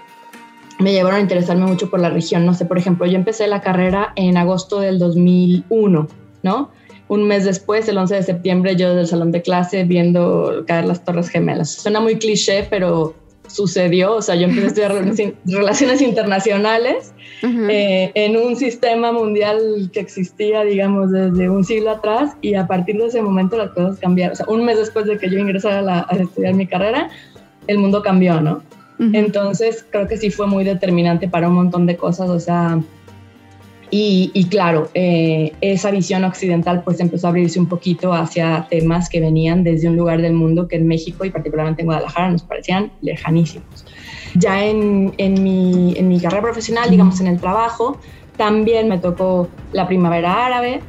me 0.78 0.92
llevaron 0.92 1.18
a 1.18 1.22
interesarme 1.22 1.66
mucho 1.66 1.90
por 1.90 2.00
la 2.00 2.10
región. 2.10 2.46
No 2.46 2.54
sé, 2.54 2.64
por 2.64 2.78
ejemplo, 2.78 3.06
yo 3.06 3.16
empecé 3.16 3.46
la 3.46 3.60
carrera 3.60 4.12
en 4.16 4.36
agosto 4.36 4.80
del 4.80 4.98
2001, 4.98 6.08
¿no? 6.42 6.70
Un 7.08 7.26
mes 7.26 7.44
después, 7.44 7.88
el 7.88 7.98
11 7.98 8.14
de 8.14 8.22
septiembre, 8.22 8.76
yo 8.76 8.94
del 8.94 9.06
salón 9.06 9.32
de 9.32 9.42
clase 9.42 9.84
viendo 9.84 10.64
caer 10.66 10.84
las 10.84 11.04
Torres 11.04 11.28
Gemelas. 11.28 11.70
Suena 11.70 12.00
muy 12.00 12.18
cliché, 12.18 12.66
pero 12.70 13.14
sucedió, 13.52 14.14
o 14.14 14.23
sea, 14.23 14.35
yo 14.35 14.45
empecé 14.45 14.85
a 14.85 14.88
estudiar 14.88 15.35
relaciones 15.47 16.00
internacionales 16.02 17.12
eh, 17.42 18.11
en 18.14 18.37
un 18.37 18.57
sistema 18.57 19.12
mundial 19.12 19.90
que 19.92 20.00
existía, 20.00 20.62
digamos, 20.62 21.11
desde 21.11 21.49
un 21.49 21.64
siglo 21.64 21.90
atrás 21.90 22.33
y 22.40 22.54
a 22.54 22.66
partir 22.66 22.99
de 22.99 23.07
ese 23.07 23.23
momento 23.23 23.57
las 23.57 23.71
cosas 23.71 23.99
cambiaron. 23.99 24.33
O 24.33 24.37
sea, 24.37 24.47
un 24.49 24.64
mes 24.64 24.78
después 24.78 25.07
de 25.07 25.19
que 25.19 25.30
yo 25.30 25.38
ingresara 25.38 26.07
a, 26.09 26.16
estudiar 26.16 26.54
mi 26.54 26.66
carrera, 26.66 27.11
el 27.66 27.78
mundo 27.78 28.02
cambió, 28.02 28.40
¿no? 28.40 28.62
Entonces, 29.14 29.87
creo 29.88 30.07
que 30.07 30.19
sí 30.19 30.28
fue 30.28 30.47
muy 30.47 30.62
determinante 30.62 31.26
para 31.26 31.49
un 31.49 31.54
montón 31.54 31.87
de 31.87 31.97
cosas, 31.97 32.28
o 32.28 32.38
sea, 32.38 32.78
y, 33.90 34.47
claro, 34.50 34.88
eh, 34.94 35.52
esa 35.61 35.90
visión 35.90 36.25
occidental 36.25 36.82
pues 36.85 37.00
empezó 37.00 37.26
a 37.26 37.30
abrirse 37.30 37.59
un 37.59 37.66
poquito 37.66 38.12
hacia 38.12 38.66
temas 38.70 39.09
que 39.09 39.20
venían 39.20 39.64
desde 39.64 39.88
un 39.88 39.97
lugar 39.97 40.23
del 40.23 40.32
mundo 40.32 40.68
que 40.68 40.76
en 40.76 40.87
México 40.87 41.25
y 41.25 41.30
particularmente 41.30 41.82
en 41.82 41.87
Guadalajara 41.87 42.30
nos 42.30 42.42
parecían 42.42 42.92
lejanísimos. 43.00 43.85
Ya 44.35 44.64
en, 44.64 45.12
en, 45.18 45.42
mi, 45.42 45.94
en 45.97 46.09
mi 46.09 46.20
carrera 46.20 46.42
profesional, 46.42 46.90
digamos 46.90 47.20
en 47.20 47.26
el 47.26 47.40
trabajo, 47.40 47.99
también 48.37 48.88
me 48.88 48.99
tocó 48.99 49.49
la 49.73 49.88
primavera 49.88 50.47
árabe, 50.47 50.80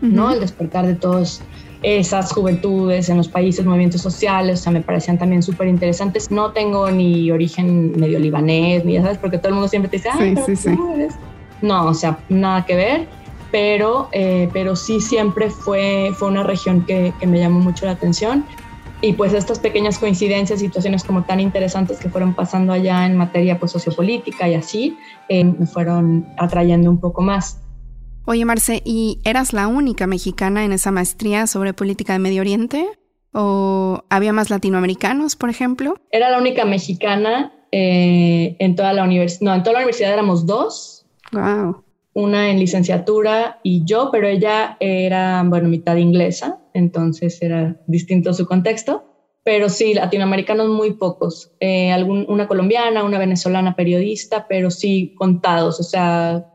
¿no? 0.00 0.32
El 0.32 0.40
despertar 0.40 0.86
de 0.86 0.94
todos 0.94 1.42
esas 1.82 2.32
juventudes 2.32 3.08
en 3.08 3.16
los 3.16 3.28
países, 3.28 3.64
movimientos 3.64 4.00
sociales, 4.00 4.60
o 4.60 4.62
sea, 4.64 4.72
me 4.72 4.80
parecían 4.80 5.18
también 5.18 5.42
súper 5.42 5.68
interesantes. 5.68 6.30
No 6.30 6.52
tengo 6.52 6.90
ni 6.90 7.30
origen 7.30 7.92
medio 7.98 8.18
libanés, 8.18 8.84
ni 8.84 8.94
ya 8.94 9.02
sabes, 9.02 9.18
porque 9.18 9.38
todo 9.38 9.48
el 9.48 9.54
mundo 9.54 9.68
siempre 9.68 9.90
te 9.90 9.98
dice, 9.98 10.08
ay, 10.12 10.36
sí, 10.46 10.56
sí, 10.56 10.70
sí. 10.70 10.78
No, 11.62 11.86
o 11.86 11.94
sea, 11.94 12.18
nada 12.28 12.66
que 12.66 12.74
ver, 12.74 13.08
pero, 13.50 14.08
eh, 14.12 14.48
pero 14.52 14.76
sí 14.76 15.00
siempre 15.00 15.50
fue, 15.50 16.10
fue 16.14 16.28
una 16.28 16.42
región 16.42 16.84
que, 16.84 17.12
que 17.18 17.26
me 17.26 17.38
llamó 17.38 17.60
mucho 17.60 17.86
la 17.86 17.92
atención. 17.92 18.44
Y 19.04 19.14
pues 19.14 19.32
estas 19.32 19.58
pequeñas 19.58 19.98
coincidencias, 19.98 20.60
situaciones 20.60 21.02
como 21.02 21.24
tan 21.24 21.40
interesantes 21.40 21.98
que 21.98 22.08
fueron 22.08 22.34
pasando 22.34 22.72
allá 22.72 23.04
en 23.04 23.16
materia 23.16 23.58
pues 23.58 23.72
sociopolítica 23.72 24.48
y 24.48 24.54
así, 24.54 24.96
eh, 25.28 25.42
me 25.42 25.66
fueron 25.66 26.28
atrayendo 26.38 26.88
un 26.88 27.00
poco 27.00 27.20
más. 27.20 27.60
Oye, 28.24 28.44
Marce, 28.44 28.80
¿y 28.84 29.20
eras 29.24 29.52
la 29.52 29.66
única 29.66 30.06
mexicana 30.06 30.64
en 30.64 30.70
esa 30.70 30.92
maestría 30.92 31.48
sobre 31.48 31.74
política 31.74 32.12
de 32.12 32.20
Medio 32.20 32.42
Oriente? 32.42 32.86
¿O 33.32 34.04
había 34.08 34.32
más 34.32 34.50
latinoamericanos, 34.50 35.34
por 35.34 35.50
ejemplo? 35.50 35.96
Era 36.12 36.30
la 36.30 36.38
única 36.38 36.64
mexicana 36.64 37.52
eh, 37.72 38.54
en 38.60 38.76
toda 38.76 38.92
la 38.92 39.02
universidad. 39.02 39.50
No, 39.50 39.54
en 39.56 39.62
toda 39.64 39.72
la 39.72 39.78
universidad 39.80 40.12
éramos 40.12 40.46
dos. 40.46 41.01
Wow. 41.32 41.84
Una 42.14 42.50
en 42.50 42.58
licenciatura 42.58 43.60
y 43.62 43.84
yo, 43.84 44.10
pero 44.12 44.26
ella 44.26 44.76
era, 44.80 45.42
bueno, 45.46 45.68
mitad 45.68 45.96
inglesa, 45.96 46.60
entonces 46.74 47.40
era 47.40 47.80
distinto 47.86 48.34
su 48.34 48.46
contexto. 48.46 49.08
Pero 49.44 49.68
sí, 49.68 49.94
latinoamericanos 49.94 50.68
muy 50.68 50.92
pocos. 50.92 51.50
Eh, 51.58 51.90
algún, 51.90 52.26
una 52.28 52.46
colombiana, 52.46 53.02
una 53.02 53.18
venezolana 53.18 53.74
periodista, 53.74 54.46
pero 54.48 54.70
sí 54.70 55.14
contados. 55.18 55.80
O 55.80 55.82
sea, 55.82 56.46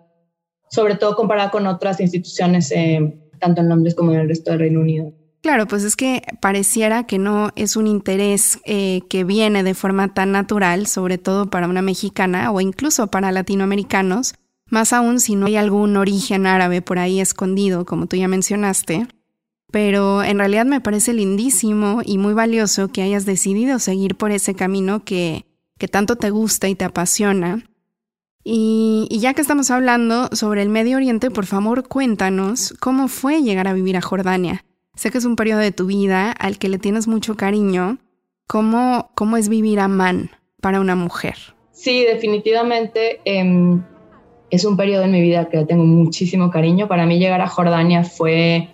sobre 0.69 0.95
todo 0.95 1.15
comparada 1.15 1.51
con 1.51 1.67
otras 1.67 1.99
instituciones, 1.99 2.71
eh, 2.71 3.19
tanto 3.39 3.61
en 3.61 3.69
Londres 3.69 3.93
como 3.93 4.13
en 4.13 4.19
el 4.19 4.29
resto 4.29 4.51
del 4.51 4.61
Reino 4.61 4.79
Unido. 4.79 5.11
Claro, 5.41 5.67
pues 5.67 5.83
es 5.83 5.95
que 5.95 6.23
pareciera 6.41 7.05
que 7.05 7.19
no 7.19 7.49
es 7.55 7.75
un 7.75 7.87
interés 7.87 8.59
eh, 8.65 9.01
que 9.09 9.23
viene 9.23 9.63
de 9.63 9.73
forma 9.73 10.13
tan 10.13 10.31
natural, 10.31 10.87
sobre 10.87 11.17
todo 11.17 11.49
para 11.49 11.67
una 11.67 11.81
mexicana 11.81 12.51
o 12.51 12.59
incluso 12.59 13.07
para 13.07 13.31
latinoamericanos, 13.31 14.33
más 14.69 14.93
aún 14.93 15.19
si 15.19 15.35
no 15.35 15.45
hay 15.47 15.55
algún 15.55 15.97
origen 15.97 16.45
árabe 16.45 16.81
por 16.81 16.99
ahí 16.99 17.19
escondido, 17.19 17.85
como 17.85 18.07
tú 18.07 18.15
ya 18.15 18.27
mencionaste. 18.27 19.07
Pero 19.71 20.23
en 20.23 20.37
realidad 20.37 20.65
me 20.65 20.81
parece 20.81 21.13
lindísimo 21.13 22.01
y 22.05 22.17
muy 22.17 22.33
valioso 22.33 22.87
que 22.87 23.01
hayas 23.01 23.25
decidido 23.25 23.79
seguir 23.79 24.15
por 24.15 24.31
ese 24.31 24.55
camino 24.55 25.03
que, 25.03 25.45
que 25.77 25.87
tanto 25.87 26.15
te 26.15 26.29
gusta 26.29 26.69
y 26.69 26.75
te 26.75 26.85
apasiona 26.85 27.65
y, 28.49 29.09
ya 29.19 29.33
que 29.33 29.41
estamos 29.41 29.69
hablando 29.71 30.29
sobre 30.31 30.61
el 30.61 30.69
Medio 30.69 30.95
Oriente, 30.95 31.29
por 31.29 31.45
favor 31.45 31.85
cuéntanos 31.85 32.73
cómo 32.79 33.09
fue 33.09 33.41
llegar 33.41 33.67
a 33.67 33.73
vivir 33.73 33.97
a 33.97 34.01
Jordania. 34.01 34.63
Sé 34.95 35.11
que 35.11 35.17
es 35.17 35.25
un 35.25 35.35
periodo 35.35 35.59
de 35.59 35.73
tu 35.73 35.85
vida 35.85 36.31
al 36.31 36.57
que 36.57 36.69
le 36.69 36.79
tienes 36.79 37.09
mucho 37.09 37.35
cariño. 37.35 37.97
¿Cómo, 38.47 39.11
cómo 39.15 39.35
es 39.35 39.49
vivir 39.49 39.81
a 39.81 39.89
Man 39.89 40.31
para 40.61 40.79
una 40.79 40.95
mujer? 40.95 41.35
Sí, 41.73 42.05
definitivamente 42.05 43.19
em, 43.25 43.83
es 44.49 44.65
un 44.65 44.77
periodo 44.77 45.03
en 45.03 45.11
mi 45.11 45.21
vida 45.21 45.49
que 45.49 45.65
tengo 45.65 45.83
muchísimo 45.83 46.49
cariño. 46.49 46.87
Para 46.87 47.05
mí 47.05 47.19
llegar 47.19 47.41
a 47.41 47.47
Jordania 47.47 48.03
fue 48.03 48.69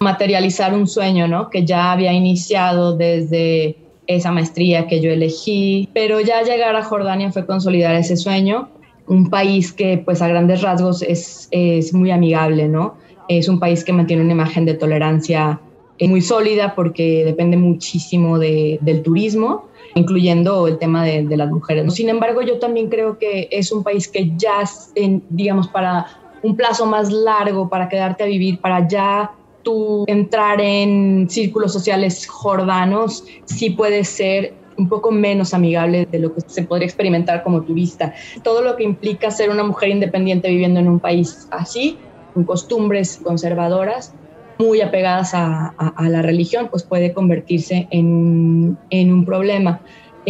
materializar 0.00 0.74
un 0.74 0.86
sueño, 0.86 1.28
¿no? 1.28 1.50
Que 1.50 1.64
ya 1.64 1.92
había 1.92 2.12
iniciado 2.12 2.96
desde 2.96 3.76
esa 4.06 4.32
maestría 4.32 4.86
que 4.86 5.00
yo 5.00 5.10
elegí, 5.10 5.88
pero 5.92 6.20
ya 6.20 6.42
llegar 6.42 6.74
a 6.74 6.82
Jordania 6.82 7.30
fue 7.30 7.46
consolidar 7.46 7.94
ese 7.94 8.16
sueño 8.16 8.70
un 9.06 9.28
país 9.28 9.72
que 9.72 9.98
pues 9.98 10.22
a 10.22 10.28
grandes 10.28 10.62
rasgos 10.62 11.02
es, 11.02 11.48
es 11.50 11.92
muy 11.92 12.12
amigable, 12.12 12.68
¿no? 12.68 12.94
Es 13.28 13.48
un 13.48 13.58
país 13.58 13.84
que 13.84 13.92
mantiene 13.92 14.22
una 14.22 14.32
imagen 14.32 14.64
de 14.64 14.74
tolerancia 14.74 15.60
muy 16.00 16.22
sólida 16.22 16.74
porque 16.74 17.24
depende 17.24 17.56
muchísimo 17.56 18.38
de, 18.38 18.78
del 18.80 19.02
turismo, 19.02 19.66
incluyendo 19.94 20.68
el 20.68 20.78
tema 20.78 21.04
de, 21.04 21.24
de, 21.24 21.36
las 21.36 21.50
mujeres. 21.50 21.92
Sin 21.94 22.08
embargo, 22.08 22.42
yo 22.42 22.58
también 22.58 22.88
creo 22.88 23.18
que 23.18 23.48
es 23.50 23.72
un 23.72 23.82
país 23.82 24.08
que 24.08 24.32
ya, 24.36 24.62
en, 24.94 25.22
digamos, 25.28 25.68
para 25.68 26.06
un 26.42 26.56
plazo 26.56 26.86
más 26.86 27.10
largo, 27.10 27.68
para 27.68 27.88
quedarte 27.88 28.24
a 28.24 28.26
vivir, 28.26 28.60
para 28.60 28.86
ya 28.86 29.32
tú 29.62 30.04
entrar 30.06 30.60
en 30.60 31.28
círculos 31.28 31.72
sociales 31.72 32.26
jordanos, 32.26 33.24
sí 33.44 33.70
puede 33.70 34.04
ser 34.04 34.54
un 34.78 34.88
poco 34.88 35.10
menos 35.10 35.52
amigable 35.52 36.06
de 36.10 36.18
lo 36.18 36.34
que 36.34 36.40
se 36.46 36.62
podría 36.62 36.86
experimentar 36.86 37.42
como 37.42 37.62
turista. 37.62 38.14
Todo 38.42 38.62
lo 38.62 38.76
que 38.76 38.84
implica 38.84 39.30
ser 39.30 39.50
una 39.50 39.62
mujer 39.62 39.90
independiente 39.90 40.48
viviendo 40.48 40.80
en 40.80 40.88
un 40.88 40.98
país 40.98 41.46
así, 41.50 41.98
con 42.32 42.44
costumbres 42.44 43.20
conservadoras, 43.22 44.14
muy 44.60 44.82
apegadas 44.82 45.32
a, 45.32 45.74
la 45.98 46.20
religión, 46.20 46.68
pues 46.70 46.82
puede 46.82 47.14
convertirse 47.14 47.88
en, 47.90 48.76
en 48.90 49.12
un 49.12 49.24
problema. 49.24 49.80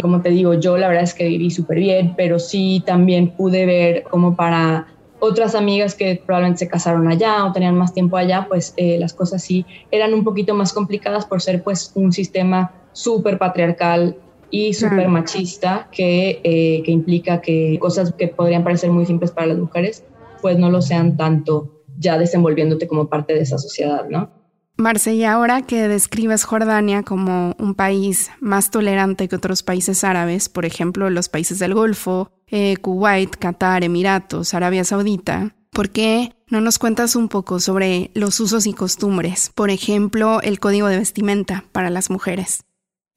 Como 0.01 0.21
te 0.23 0.31
digo, 0.31 0.55
yo 0.55 0.79
la 0.79 0.87
verdad 0.87 1.03
es 1.03 1.15
que 1.15 1.27
viví 1.27 1.51
súper 1.51 1.79
bien, 1.79 2.15
pero 2.17 2.39
sí 2.39 2.81
también 2.87 3.33
pude 3.33 3.67
ver 3.67 4.05
como 4.05 4.37
para 4.37 4.87
otras 5.19 5.57
amigas 5.57 5.97
que 5.97 6.23
probablemente 6.25 6.61
se 6.61 6.69
casaron 6.69 7.09
allá 7.09 7.45
o 7.45 7.53
tenían 7.53 7.77
más 7.77 7.93
tiempo 7.93 8.17
allá, 8.17 8.47
pues 8.49 8.73
eh, 8.77 8.99
las 9.01 9.13
cosas 9.15 9.43
sí 9.43 9.67
eran 9.91 10.15
un 10.15 10.23
poquito 10.23 10.55
más 10.55 10.73
complicadas 10.73 11.27
por 11.27 11.43
ser 11.43 11.65
pues 11.65 11.91
un 11.97 12.13
sistema 12.13 12.73
súper 12.93 13.37
patriarcal 13.37 14.17
y 14.53 14.75
súper 14.75 15.09
machista 15.09 15.89
que, 15.91 16.41
eh, 16.45 16.83
que 16.85 16.93
implica 16.93 17.41
que 17.41 17.79
cosas 17.81 18.13
que 18.13 18.29
podrían 18.29 18.63
parecer 18.63 18.91
muy 18.91 19.07
simples 19.07 19.33
para 19.33 19.49
las 19.49 19.59
mujeres, 19.59 20.05
pues 20.41 20.57
no 20.57 20.71
lo 20.71 20.81
sean 20.83 21.17
tanto 21.17 21.80
ya 22.01 22.19
desenvolviéndote 22.19 22.89
como 22.89 23.09
parte 23.09 23.35
de 23.35 23.41
esa 23.43 23.59
sociedad, 23.59 24.09
¿no? 24.09 24.31
Marce, 24.77 25.15
y 25.15 25.25
ahora 25.25 25.61
que 25.63 25.89
describes 25.89 26.45
Jordania 26.45 27.03
como 27.03 27.55
un 27.59 27.75
país 27.75 28.31
más 28.41 28.71
tolerante 28.71 29.29
que 29.29 29.37
otros 29.37 29.63
países 29.63 30.05
árabes, 30.05 30.49
por 30.49 30.65
ejemplo, 30.65 31.11
los 31.11 31.29
países 31.29 31.59
del 31.59 31.75
Golfo, 31.75 32.31
eh, 32.47 32.79
Kuwait, 32.79 33.37
Qatar, 33.37 33.85
Emiratos, 33.85 34.55
Arabia 34.55 34.85
Saudita, 34.85 35.55
¿por 35.71 35.91
qué 35.91 36.33
no 36.49 36.63
nos 36.63 36.79
cuentas 36.79 37.15
un 37.15 37.29
poco 37.29 37.61
sobre 37.61 38.11
los 38.15 38.41
usos 38.41 38.67
y 38.67 38.73
costumbres? 38.73 39.53
Por 39.55 39.69
ejemplo, 39.69 40.41
el 40.41 40.59
código 40.59 40.89
de 40.89 40.99
vestimenta 40.99 41.65
para 41.73 41.91
las 41.91 42.09
mujeres. 42.09 42.65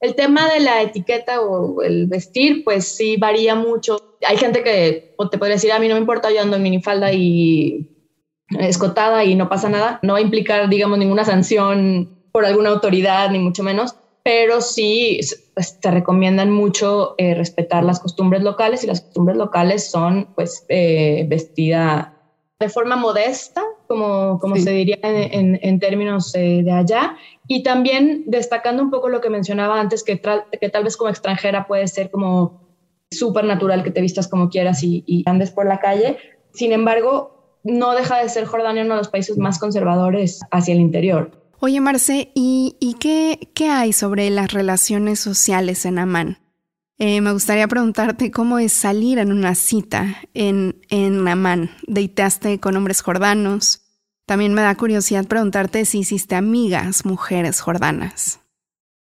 El 0.01 0.15
tema 0.15 0.53
de 0.53 0.59
la 0.59 0.81
etiqueta 0.81 1.39
o 1.39 1.81
el 1.81 2.07
vestir, 2.07 2.65
pues 2.65 2.83
sí 2.83 3.15
varía 3.15 3.55
mucho. 3.55 4.17
Hay 4.27 4.35
gente 4.35 4.61
que 4.61 5.15
te 5.31 5.37
podría 5.37 5.55
decir, 5.55 5.71
a 5.71 5.79
mí 5.79 5.87
no 5.87 5.95
me 5.95 6.01
importa, 6.01 6.29
yo 6.29 6.41
ando 6.41 6.57
en 6.57 6.63
minifalda 6.63 7.13
y 7.13 7.92
escotada 8.59 9.23
y 9.23 9.35
no 9.35 9.49
pasa 9.49 9.69
nada. 9.69 9.99
No 10.01 10.13
va 10.13 10.19
a 10.19 10.23
implicar, 10.23 10.69
digamos, 10.69 10.97
ninguna 10.97 11.25
sanción 11.25 12.09
por 12.31 12.45
alguna 12.45 12.69
autoridad, 12.69 13.29
ni 13.29 13.39
mucho 13.39 13.63
menos, 13.63 13.95
pero 14.23 14.61
sí 14.61 15.19
pues, 15.53 15.79
te 15.79 15.91
recomiendan 15.91 16.49
mucho 16.51 17.15
eh, 17.17 17.35
respetar 17.35 17.83
las 17.83 17.99
costumbres 17.99 18.41
locales 18.41 18.83
y 18.83 18.87
las 18.87 19.01
costumbres 19.01 19.37
locales 19.37 19.89
son, 19.89 20.29
pues, 20.35 20.65
eh, 20.69 21.25
vestida 21.27 22.13
de 22.59 22.69
forma 22.69 22.95
modesta, 22.95 23.61
como, 23.87 24.39
como 24.39 24.55
se 24.55 24.71
diría 24.71 24.97
en, 25.03 25.59
en, 25.61 25.79
términos 25.79 26.33
eh, 26.33 26.61
de 26.63 26.71
allá, 26.71 27.17
y 27.45 27.61
también 27.61 28.23
destacando 28.25 28.81
un 28.81 28.89
poco 28.89 29.09
lo 29.09 29.19
que 29.19 29.29
mencionaba 29.29 29.79
antes, 29.79 30.01
que, 30.03 30.21
que 30.21 30.69
tal 30.69 30.83
vez 30.85 30.95
como 30.95 31.09
extranjera 31.09 31.67
puede 31.67 31.87
ser 31.87 32.09
como 32.09 32.63
súper 33.11 33.45
natural 33.45 33.83
que 33.83 33.91
te 33.91 34.01
vistas 34.01 34.27
como 34.27 34.49
quieras 34.49 34.83
y, 34.83 35.23
andes 35.25 35.51
por 35.51 35.65
la 35.65 35.79
calle. 35.79 36.17
Sin 36.53 36.71
embargo, 36.71 37.42
no 37.63 37.93
deja 37.93 38.21
de 38.21 38.29
ser 38.29 38.45
Jordania 38.45 38.83
uno 38.83 38.95
de 38.95 38.99
los 38.99 39.09
países 39.09 39.37
más 39.37 39.59
conservadores 39.59 40.41
hacia 40.51 40.73
el 40.73 40.79
interior. 40.79 41.31
Oye, 41.59 41.79
Marce, 41.79 42.31
¿y, 42.35 42.75
y 42.79 42.95
qué, 42.95 43.51
qué, 43.53 43.69
hay 43.69 43.93
sobre 43.93 44.29
las 44.29 44.51
relaciones 44.51 45.19
sociales 45.19 45.85
en 45.85 45.97
Amán? 45.97 46.39
Eh, 46.99 47.21
me 47.21 47.31
gustaría 47.31 47.67
preguntarte 47.67 48.31
cómo 48.31 48.59
es 48.59 48.73
salir 48.73 49.17
en 49.17 49.31
una 49.31 49.55
cita 49.55 50.17
en, 50.33 50.81
en 50.89 51.27
Amán. 51.27 51.71
¿Deiteaste 51.87 52.59
con 52.59 52.75
hombres 52.75 53.01
jordanos? 53.01 53.81
También 54.25 54.53
me 54.53 54.61
da 54.61 54.75
curiosidad 54.75 55.25
preguntarte 55.25 55.85
si 55.85 55.99
hiciste 55.99 56.35
amigas 56.35 57.05
mujeres 57.05 57.61
jordanas. 57.61 58.39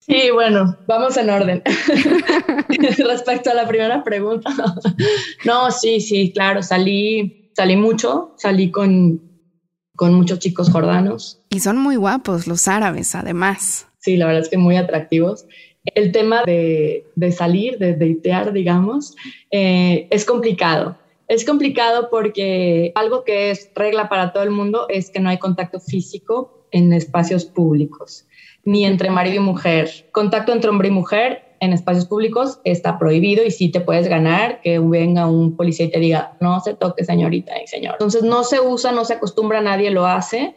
Sí, 0.00 0.30
bueno, 0.32 0.78
vamos 0.86 1.16
en 1.16 1.28
orden. 1.28 1.62
Respecto 2.98 3.50
a 3.50 3.54
la 3.54 3.68
primera 3.68 4.02
pregunta. 4.04 4.50
no, 5.44 5.70
sí, 5.70 6.00
sí, 6.00 6.32
claro, 6.32 6.62
salí, 6.62 7.47
salí 7.58 7.74
mucho, 7.74 8.34
salí 8.36 8.70
con, 8.70 9.20
con 9.96 10.14
muchos 10.14 10.38
chicos 10.38 10.70
jordanos. 10.70 11.42
Y 11.50 11.58
son 11.58 11.76
muy 11.76 11.96
guapos 11.96 12.46
los 12.46 12.68
árabes, 12.68 13.16
además. 13.16 13.88
Sí, 13.98 14.16
la 14.16 14.26
verdad 14.26 14.42
es 14.42 14.48
que 14.48 14.58
muy 14.58 14.76
atractivos. 14.76 15.44
El 15.84 16.12
tema 16.12 16.44
de, 16.44 17.04
de 17.16 17.32
salir, 17.32 17.78
de 17.78 17.96
datear, 17.96 18.52
digamos, 18.52 19.16
eh, 19.50 20.06
es 20.12 20.24
complicado 20.24 20.96
es 21.26 21.44
complicado 21.44 22.08
porque 22.10 22.90
algo 22.94 23.22
que 23.22 23.50
es 23.50 23.70
regla 23.74 24.08
para 24.08 24.32
todo 24.32 24.44
el 24.44 24.50
mundo 24.50 24.86
es 24.88 25.10
que 25.10 25.20
no 25.20 25.28
hay 25.28 25.36
contacto 25.36 25.78
físico 25.78 26.66
en 26.70 26.94
espacios 26.94 27.44
públicos, 27.44 28.26
ni 28.64 28.86
entre 28.86 29.10
marido 29.10 29.36
y 29.36 29.40
mujer. 29.40 30.08
Contacto 30.10 30.52
entre 30.52 30.70
hombre 30.70 30.88
y 30.88 30.92
mujer 30.92 31.47
en 31.60 31.72
espacios 31.72 32.06
públicos 32.06 32.60
está 32.64 32.98
prohibido 32.98 33.44
y 33.44 33.50
sí 33.50 33.70
te 33.70 33.80
puedes 33.80 34.08
ganar 34.08 34.60
que 34.62 34.78
venga 34.78 35.26
un 35.26 35.56
policía 35.56 35.86
y 35.86 35.90
te 35.90 35.98
diga, 35.98 36.36
no 36.40 36.60
se 36.60 36.74
toque 36.74 37.04
señorita 37.04 37.60
y 37.62 37.66
señor. 37.66 37.94
Entonces 37.94 38.22
no 38.22 38.44
se 38.44 38.60
usa, 38.60 38.92
no 38.92 39.04
se 39.04 39.14
acostumbra, 39.14 39.60
nadie 39.60 39.90
lo 39.90 40.06
hace, 40.06 40.56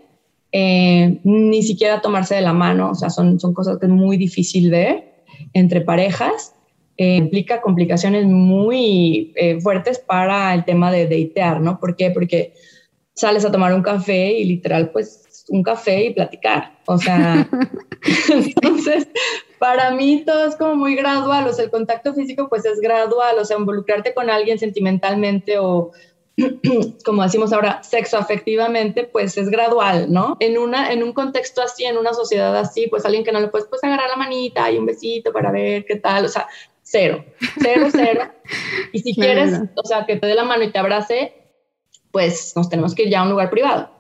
eh, 0.52 1.20
ni 1.24 1.64
siquiera 1.64 2.02
tomarse 2.02 2.36
de 2.36 2.42
la 2.42 2.54
mano, 2.54 2.92
o 2.92 2.96
sea, 2.96 3.10
son, 3.10 3.40
son 3.40 3.54
cosas 3.54 3.78
que 3.80 3.86
es 3.86 3.92
muy 3.92 4.18
difícil 4.18 4.70
ver 4.70 5.24
entre 5.54 5.82
parejas. 5.82 6.54
Eh, 6.98 7.16
implica 7.16 7.62
complicaciones 7.62 8.26
muy 8.26 9.34
eh, 9.36 9.60
fuertes 9.60 9.98
para 10.00 10.54
el 10.54 10.66
tema 10.66 10.92
de 10.92 11.06
datear, 11.06 11.62
¿no? 11.62 11.80
¿Por 11.80 11.96
qué? 11.96 12.12
Porque 12.12 12.54
sales 13.14 13.46
a 13.46 13.52
tomar 13.52 13.74
un 13.74 13.82
café 13.82 14.34
y 14.34 14.46
literal, 14.46 14.92
pues 14.92 15.46
un 15.50 15.64
café 15.64 16.06
y 16.06 16.14
platicar. 16.14 16.80
O 16.86 16.98
sea, 16.98 17.48
entonces, 18.30 19.08
para 19.62 19.92
mí 19.92 20.24
todo 20.26 20.48
es 20.48 20.56
como 20.56 20.76
muy 20.76 20.96
gradual, 20.96 21.48
o 21.48 21.54
sea, 21.54 21.66
el 21.66 21.70
contacto 21.70 22.16
físico 22.16 22.50
pues 22.50 22.66
es 22.66 22.80
gradual, 22.80 23.38
o 23.38 23.46
sea, 23.46 23.60
involucrarte 23.60 24.16
con 24.16 24.32
alguien 24.32 24.58
sentimentalmente 24.58 25.60
o 25.60 25.92
como 27.06 27.22
decimos 27.22 27.54
ahora, 27.54 27.84
sexo 27.84 28.18
afectivamente, 28.18 29.04
pues 29.04 29.38
es 29.38 29.50
gradual, 29.50 30.12
¿no? 30.12 30.36
En, 30.40 30.58
una, 30.58 30.92
en 30.92 31.04
un 31.04 31.14
contexto 31.14 31.62
así, 31.62 31.86
en 31.86 32.00
una 32.00 32.16
sociedad 32.16 32.58
así, 32.58 32.88
pues 32.88 33.06
alguien 33.06 33.24
que 33.24 33.32
no 33.32 33.40
le 33.40 33.50
puedes 33.50 33.68
pues, 33.68 33.84
agarrar 33.84 34.10
la 34.10 34.16
manita 34.16 34.72
y 34.72 34.80
un 34.80 34.88
besito 34.88 35.32
para 35.32 35.52
ver 35.52 35.86
qué 35.86 35.98
tal, 35.98 36.26
o 36.26 36.30
sea, 36.30 36.48
cero, 36.82 37.24
cero, 37.62 37.90
cero. 37.92 38.32
Y 38.94 38.98
si 39.02 39.14
quieres, 39.14 39.60
o 39.76 39.86
sea, 39.86 40.08
que 40.08 40.16
te 40.16 40.26
dé 40.26 40.34
la 40.34 40.44
mano 40.44 40.64
y 40.64 40.72
te 40.72 40.80
abrace, 40.80 41.36
pues 42.10 42.54
nos 42.56 42.68
tenemos 42.68 42.96
que 42.96 43.04
ir 43.04 43.10
ya 43.10 43.20
a 43.20 43.24
un 43.26 43.30
lugar 43.30 43.52
privado. 43.52 43.92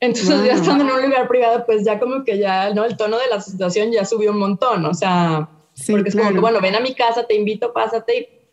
Entonces, 0.00 0.44
ya 0.44 0.54
estando 0.54 0.84
en 0.84 0.90
un 0.90 1.02
lugar 1.02 1.28
privado, 1.28 1.64
pues 1.66 1.84
ya 1.84 1.98
como 2.00 2.24
que 2.24 2.38
ya, 2.38 2.72
¿no? 2.72 2.86
El 2.86 2.96
tono 2.96 3.18
de 3.18 3.28
la 3.28 3.40
situación 3.40 3.92
ya 3.92 4.06
subió 4.06 4.30
un 4.30 4.38
montón, 4.38 4.84
o 4.86 4.94
sea, 4.94 5.50
porque 5.90 6.08
es 6.08 6.16
como 6.16 6.32
que, 6.32 6.40
bueno, 6.40 6.60
ven 6.60 6.74
a 6.74 6.80
mi 6.80 6.94
casa, 6.94 7.26
te 7.26 7.34
invito, 7.34 7.72
pásate 7.74 8.48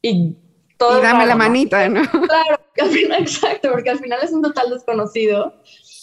y, 0.00 0.08
y 0.08 0.36
todo. 0.78 0.98
Y 0.98 1.02
dame 1.02 1.26
la 1.26 1.36
manita, 1.36 1.86
¿no? 1.88 2.00
Claro, 2.10 2.60
al 2.80 2.88
final, 2.88 3.20
exacto, 3.20 3.70
porque 3.70 3.90
al 3.90 3.98
final 3.98 4.20
es 4.22 4.32
un 4.32 4.40
total 4.40 4.70
desconocido, 4.70 5.54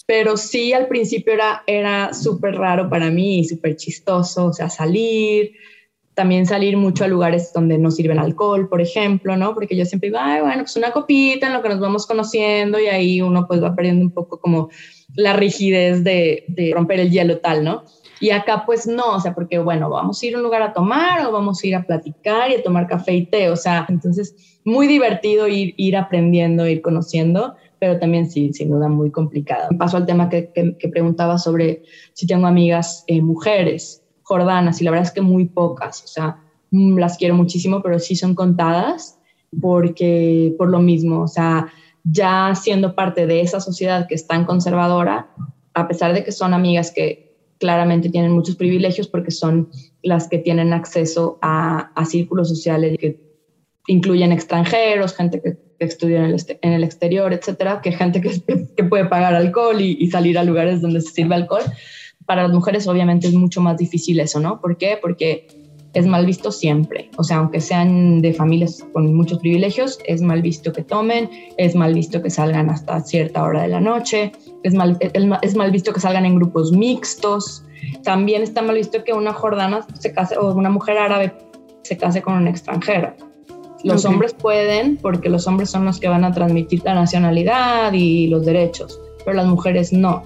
pero 0.06 0.36
sí 0.36 0.72
al 0.72 0.86
principio 0.86 1.32
era, 1.32 1.64
era 1.66 2.14
súper 2.14 2.54
raro 2.54 2.88
para 2.88 3.10
mí, 3.10 3.44
súper 3.44 3.74
chistoso, 3.74 4.46
o 4.46 4.52
sea, 4.52 4.70
salir, 4.70 5.54
también 6.18 6.46
salir 6.46 6.76
mucho 6.76 7.04
a 7.04 7.06
lugares 7.06 7.52
donde 7.54 7.78
no 7.78 7.92
sirven 7.92 8.18
alcohol, 8.18 8.68
por 8.68 8.80
ejemplo, 8.80 9.36
¿no? 9.36 9.54
Porque 9.54 9.76
yo 9.76 9.84
siempre 9.84 10.08
digo, 10.08 10.18
ay, 10.20 10.40
bueno, 10.40 10.64
pues 10.64 10.74
una 10.74 10.90
copita 10.90 11.46
en 11.46 11.52
lo 11.52 11.62
que 11.62 11.68
nos 11.68 11.78
vamos 11.78 12.08
conociendo 12.08 12.80
y 12.80 12.86
ahí 12.86 13.22
uno 13.22 13.46
pues 13.46 13.62
va 13.62 13.76
perdiendo 13.76 14.04
un 14.04 14.10
poco 14.10 14.40
como 14.40 14.68
la 15.14 15.34
rigidez 15.34 16.02
de, 16.02 16.44
de 16.48 16.72
romper 16.74 16.98
el 16.98 17.12
hielo 17.12 17.38
tal, 17.38 17.62
¿no? 17.62 17.84
Y 18.18 18.30
acá 18.30 18.64
pues 18.66 18.88
no, 18.88 19.14
o 19.14 19.20
sea, 19.20 19.32
porque 19.32 19.60
bueno, 19.60 19.88
vamos 19.90 20.20
a 20.20 20.26
ir 20.26 20.34
a 20.34 20.38
un 20.38 20.42
lugar 20.42 20.60
a 20.62 20.72
tomar 20.72 21.24
o 21.24 21.30
vamos 21.30 21.62
a 21.62 21.66
ir 21.68 21.76
a 21.76 21.84
platicar 21.84 22.50
y 22.50 22.54
a 22.54 22.64
tomar 22.64 22.88
café 22.88 23.14
y 23.14 23.26
té, 23.26 23.48
o 23.48 23.54
sea, 23.54 23.86
entonces 23.88 24.58
muy 24.64 24.88
divertido 24.88 25.46
ir, 25.46 25.72
ir 25.76 25.96
aprendiendo, 25.96 26.66
ir 26.66 26.82
conociendo, 26.82 27.54
pero 27.78 28.00
también 28.00 28.28
sí, 28.28 28.52
sin 28.52 28.70
duda 28.70 28.88
muy 28.88 29.12
complicado. 29.12 29.68
Paso 29.78 29.96
al 29.96 30.06
tema 30.06 30.28
que, 30.28 30.50
que, 30.52 30.88
preguntaba 30.88 31.38
sobre 31.38 31.84
si 32.12 32.26
tengo 32.26 32.48
amigas 32.48 33.04
eh, 33.06 33.22
mujeres 33.22 34.02
jordanas 34.28 34.80
y 34.80 34.84
la 34.84 34.90
verdad 34.90 35.06
es 35.06 35.12
que 35.12 35.22
muy 35.22 35.46
pocas, 35.46 36.04
o 36.04 36.06
sea, 36.06 36.36
mm, 36.70 36.98
las 36.98 37.16
quiero 37.16 37.34
muchísimo, 37.34 37.80
pero 37.82 37.98
sí 37.98 38.14
son 38.14 38.34
contadas 38.34 39.18
porque 39.60 40.54
por 40.58 40.68
lo 40.68 40.80
mismo, 40.80 41.22
o 41.22 41.28
sea, 41.28 41.72
ya 42.04 42.54
siendo 42.54 42.94
parte 42.94 43.26
de 43.26 43.40
esa 43.40 43.60
sociedad 43.60 44.06
que 44.06 44.14
es 44.14 44.26
tan 44.26 44.44
conservadora, 44.44 45.30
a 45.72 45.88
pesar 45.88 46.12
de 46.12 46.24
que 46.24 46.32
son 46.32 46.52
amigas 46.52 46.92
que 46.94 47.36
claramente 47.58 48.10
tienen 48.10 48.32
muchos 48.32 48.56
privilegios 48.56 49.08
porque 49.08 49.30
son 49.30 49.70
las 50.02 50.28
que 50.28 50.38
tienen 50.38 50.74
acceso 50.74 51.38
a, 51.40 51.90
círculos 52.06 52.50
sociales 52.50 52.96
que 52.98 53.20
incluyen 53.86 54.32
extranjeros, 54.32 55.14
gente 55.14 55.40
que, 55.40 55.56
estudia 55.78 56.18
en 56.18 56.24
el, 56.24 56.36
en 56.62 56.72
el, 56.72 56.82
exterior, 56.82 57.32
etcétera, 57.32 57.80
que 57.80 57.92
gente 57.92 58.20
que, 58.20 58.32
que 58.76 58.84
puede 58.84 59.04
pagar 59.04 59.34
alcohol 59.34 59.80
y, 59.80 59.96
y, 60.00 60.10
salir 60.10 60.36
a 60.36 60.42
lugares 60.42 60.82
donde 60.82 61.00
se 61.00 61.12
sirve 61.12 61.36
alcohol 61.36 61.62
para 62.28 62.42
las 62.42 62.52
mujeres 62.52 62.86
obviamente 62.86 63.26
es 63.26 63.32
mucho 63.32 63.62
más 63.62 63.78
difícil 63.78 64.20
eso, 64.20 64.38
¿no? 64.38 64.60
¿Por 64.60 64.76
qué? 64.76 64.98
Porque 65.00 65.46
es 65.94 66.06
mal 66.06 66.26
visto 66.26 66.52
siempre. 66.52 67.10
O 67.16 67.24
sea, 67.24 67.38
aunque 67.38 67.58
sean 67.58 68.20
de 68.20 68.34
familias 68.34 68.86
con 68.92 69.14
muchos 69.14 69.38
privilegios, 69.38 69.98
es 70.04 70.20
mal 70.20 70.42
visto 70.42 70.70
que 70.70 70.82
tomen, 70.82 71.30
es 71.56 71.74
mal 71.74 71.94
visto 71.94 72.20
que 72.20 72.28
salgan 72.28 72.68
hasta 72.68 73.00
cierta 73.00 73.42
hora 73.42 73.62
de 73.62 73.68
la 73.68 73.80
noche, 73.80 74.32
es 74.62 74.74
mal, 74.74 74.98
es 75.00 75.56
mal 75.56 75.70
visto 75.70 75.94
que 75.94 76.00
salgan 76.00 76.26
en 76.26 76.36
grupos 76.36 76.70
mixtos. 76.70 77.64
También 78.04 78.42
está 78.42 78.60
mal 78.60 78.76
visto 78.76 79.02
que 79.04 79.14
una 79.14 79.32
jordana 79.32 79.86
se 79.98 80.12
case 80.12 80.36
o 80.36 80.52
una 80.52 80.68
mujer 80.68 80.98
árabe 80.98 81.32
se 81.82 81.96
case 81.96 82.20
con 82.20 82.34
un 82.34 82.46
extranjero. 82.46 83.14
Los 83.84 84.04
hombres 84.04 84.34
pueden 84.34 84.98
porque 84.98 85.30
los 85.30 85.46
hombres 85.46 85.70
son 85.70 85.86
los 85.86 85.98
que 85.98 86.08
van 86.08 86.24
a 86.24 86.32
transmitir 86.32 86.82
la 86.84 86.94
nacionalidad 86.94 87.94
y 87.94 88.26
los 88.26 88.44
derechos, 88.44 89.00
pero 89.24 89.38
las 89.38 89.46
mujeres 89.46 89.94
no. 89.94 90.24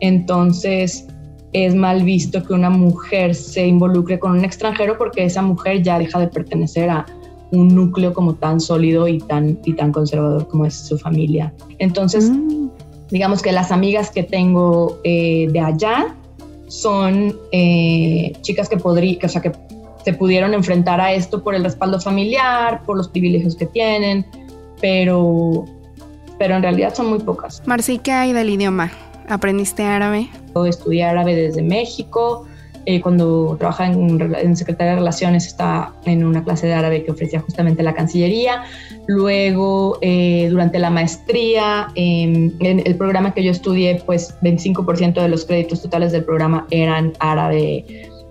Entonces, 0.00 1.06
es 1.52 1.74
mal 1.74 2.02
visto 2.02 2.42
que 2.42 2.52
una 2.52 2.70
mujer 2.70 3.34
se 3.34 3.66
involucre 3.66 4.18
con 4.18 4.32
un 4.32 4.44
extranjero 4.44 4.98
porque 4.98 5.24
esa 5.24 5.42
mujer 5.42 5.82
ya 5.82 5.98
deja 5.98 6.18
de 6.18 6.28
pertenecer 6.28 6.90
a 6.90 7.06
un 7.50 7.68
núcleo 7.74 8.12
como 8.12 8.34
tan 8.34 8.60
sólido 8.60 9.08
y 9.08 9.18
tan, 9.18 9.58
y 9.64 9.72
tan 9.72 9.92
conservador 9.92 10.46
como 10.48 10.66
es 10.66 10.74
su 10.74 10.98
familia. 10.98 11.52
Entonces, 11.78 12.30
mm. 12.30 12.68
digamos 13.10 13.40
que 13.40 13.52
las 13.52 13.72
amigas 13.72 14.10
que 14.10 14.22
tengo 14.22 14.98
eh, 15.04 15.48
de 15.50 15.60
allá 15.60 16.14
son 16.66 17.34
eh, 17.52 18.32
chicas 18.42 18.68
que 18.68 18.76
podrían, 18.76 19.18
o 19.24 19.28
sea, 19.28 19.40
que 19.40 19.52
se 20.04 20.12
pudieron 20.12 20.54
enfrentar 20.54 21.00
a 21.00 21.12
esto 21.12 21.42
por 21.42 21.54
el 21.54 21.64
respaldo 21.64 22.00
familiar, 22.00 22.82
por 22.84 22.96
los 22.96 23.08
privilegios 23.08 23.56
que 23.56 23.66
tienen, 23.66 24.26
pero, 24.80 25.64
pero 26.38 26.56
en 26.56 26.62
realidad 26.62 26.94
son 26.94 27.08
muy 27.08 27.18
pocas. 27.18 27.62
Marci, 27.66 27.98
¿qué 27.98 28.12
hay 28.12 28.32
del 28.32 28.50
idioma? 28.50 28.92
¿Aprendiste 29.28 29.84
árabe? 29.84 30.28
Estudié 30.66 31.04
árabe 31.04 31.34
desde 31.36 31.62
México. 31.62 32.46
Eh, 32.86 33.02
cuando 33.02 33.56
trabajaba 33.58 33.92
en, 33.92 34.34
en, 34.34 34.56
Secretaría 34.56 34.92
de 34.92 34.98
Relaciones 35.00 35.46
estaba 35.46 35.94
en 36.06 36.24
una 36.24 36.42
clase 36.42 36.66
de 36.66 36.72
árabe 36.72 37.04
que 37.04 37.10
ofrecía 37.10 37.40
justamente 37.40 37.82
la 37.82 37.92
Cancillería. 37.92 38.62
Luego, 39.06 39.98
eh, 40.00 40.48
durante 40.50 40.78
la 40.78 40.88
maestría, 40.88 41.88
en 41.96 42.56
el 42.60 42.96
programa 42.96 43.34
que 43.34 43.44
yo 43.44 43.50
estudié, 43.50 44.02
pues 44.06 44.34
25% 44.40 45.20
de 45.20 45.28
los 45.28 45.44
créditos 45.44 45.82
totales 45.82 46.12
del 46.12 46.24
programa 46.24 46.66
eran 46.70 47.12
árabe 47.18 47.84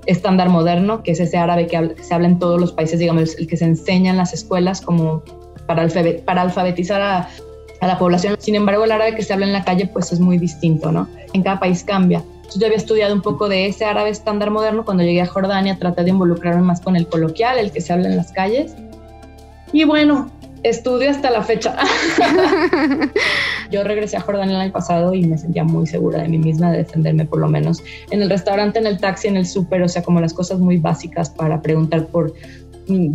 estándar 0.07 0.49
moderno, 0.49 1.03
que 1.03 1.12
es 1.12 1.19
ese 1.19 1.38
árabe 1.38 1.67
que, 1.67 1.95
se 2.01 2.13
habla 2.13 2.27
en 2.27 2.39
todos 2.39 2.60
los 2.60 2.71
países, 2.71 2.97
digamos, 2.97 3.38
el 3.38 3.45
que 3.45 3.57
se 3.57 3.65
enseña 3.65 4.10
en 4.10 4.17
las 4.17 4.33
escuelas 4.33 4.81
como 4.81 5.21
para, 5.67 5.88
para 6.25 6.41
alfabetizar 6.41 7.01
a 7.01 7.29
a 7.79 7.87
la 7.87 7.97
población. 7.97 8.35
Sin 8.39 8.55
embargo, 8.55 8.85
el 8.85 8.91
árabe 8.91 9.15
que 9.15 9.23
se 9.23 9.33
habla 9.33 9.45
en 9.45 9.53
la 9.53 9.63
calle 9.63 9.87
pues 9.87 10.11
es 10.11 10.19
muy 10.19 10.37
distinto, 10.37 10.91
¿no? 10.91 11.07
En 11.33 11.43
cada 11.43 11.59
país 11.59 11.83
cambia. 11.83 12.23
yo 12.55 12.65
había 12.65 12.77
estudiado 12.77 13.13
un 13.13 13.21
poco 13.21 13.49
de 13.49 13.67
ese 13.67 13.85
árabe 13.85 14.09
estándar 14.09 14.51
moderno. 14.51 14.85
Cuando 14.85 15.03
llegué 15.03 15.21
a 15.21 15.27
Jordania 15.27 15.77
traté 15.77 16.03
de 16.03 16.09
involucrarme 16.11 16.61
más 16.61 16.81
con 16.81 16.95
el 16.95 17.07
coloquial, 17.07 17.57
el 17.57 17.71
que 17.71 17.81
se 17.81 17.93
habla 17.93 18.07
en 18.09 18.17
las 18.17 18.31
calles. 18.31 18.75
Y 19.73 19.83
bueno, 19.83 20.31
estudio 20.63 21.09
hasta 21.09 21.29
la 21.29 21.43
fecha. 21.43 21.75
yo 23.71 23.83
regresé 23.83 24.17
a 24.17 24.21
Jordania 24.21 24.55
el 24.55 24.61
año 24.61 24.71
pasado 24.71 25.13
y 25.13 25.25
me 25.25 25.37
sentía 25.37 25.63
muy 25.63 25.87
segura 25.87 26.21
de 26.21 26.27
mí 26.29 26.37
misma, 26.37 26.71
de 26.71 26.79
defenderme 26.79 27.25
por 27.25 27.39
lo 27.39 27.47
menos 27.47 27.83
en 28.11 28.21
el 28.21 28.29
restaurante, 28.29 28.79
en 28.79 28.87
el 28.87 28.97
taxi, 28.97 29.27
en 29.27 29.37
el 29.37 29.45
súper, 29.45 29.81
o 29.81 29.89
sea, 29.89 30.03
como 30.03 30.21
las 30.21 30.33
cosas 30.33 30.59
muy 30.59 30.77
básicas 30.77 31.29
para 31.29 31.61
preguntar 31.61 32.07
por 32.07 32.33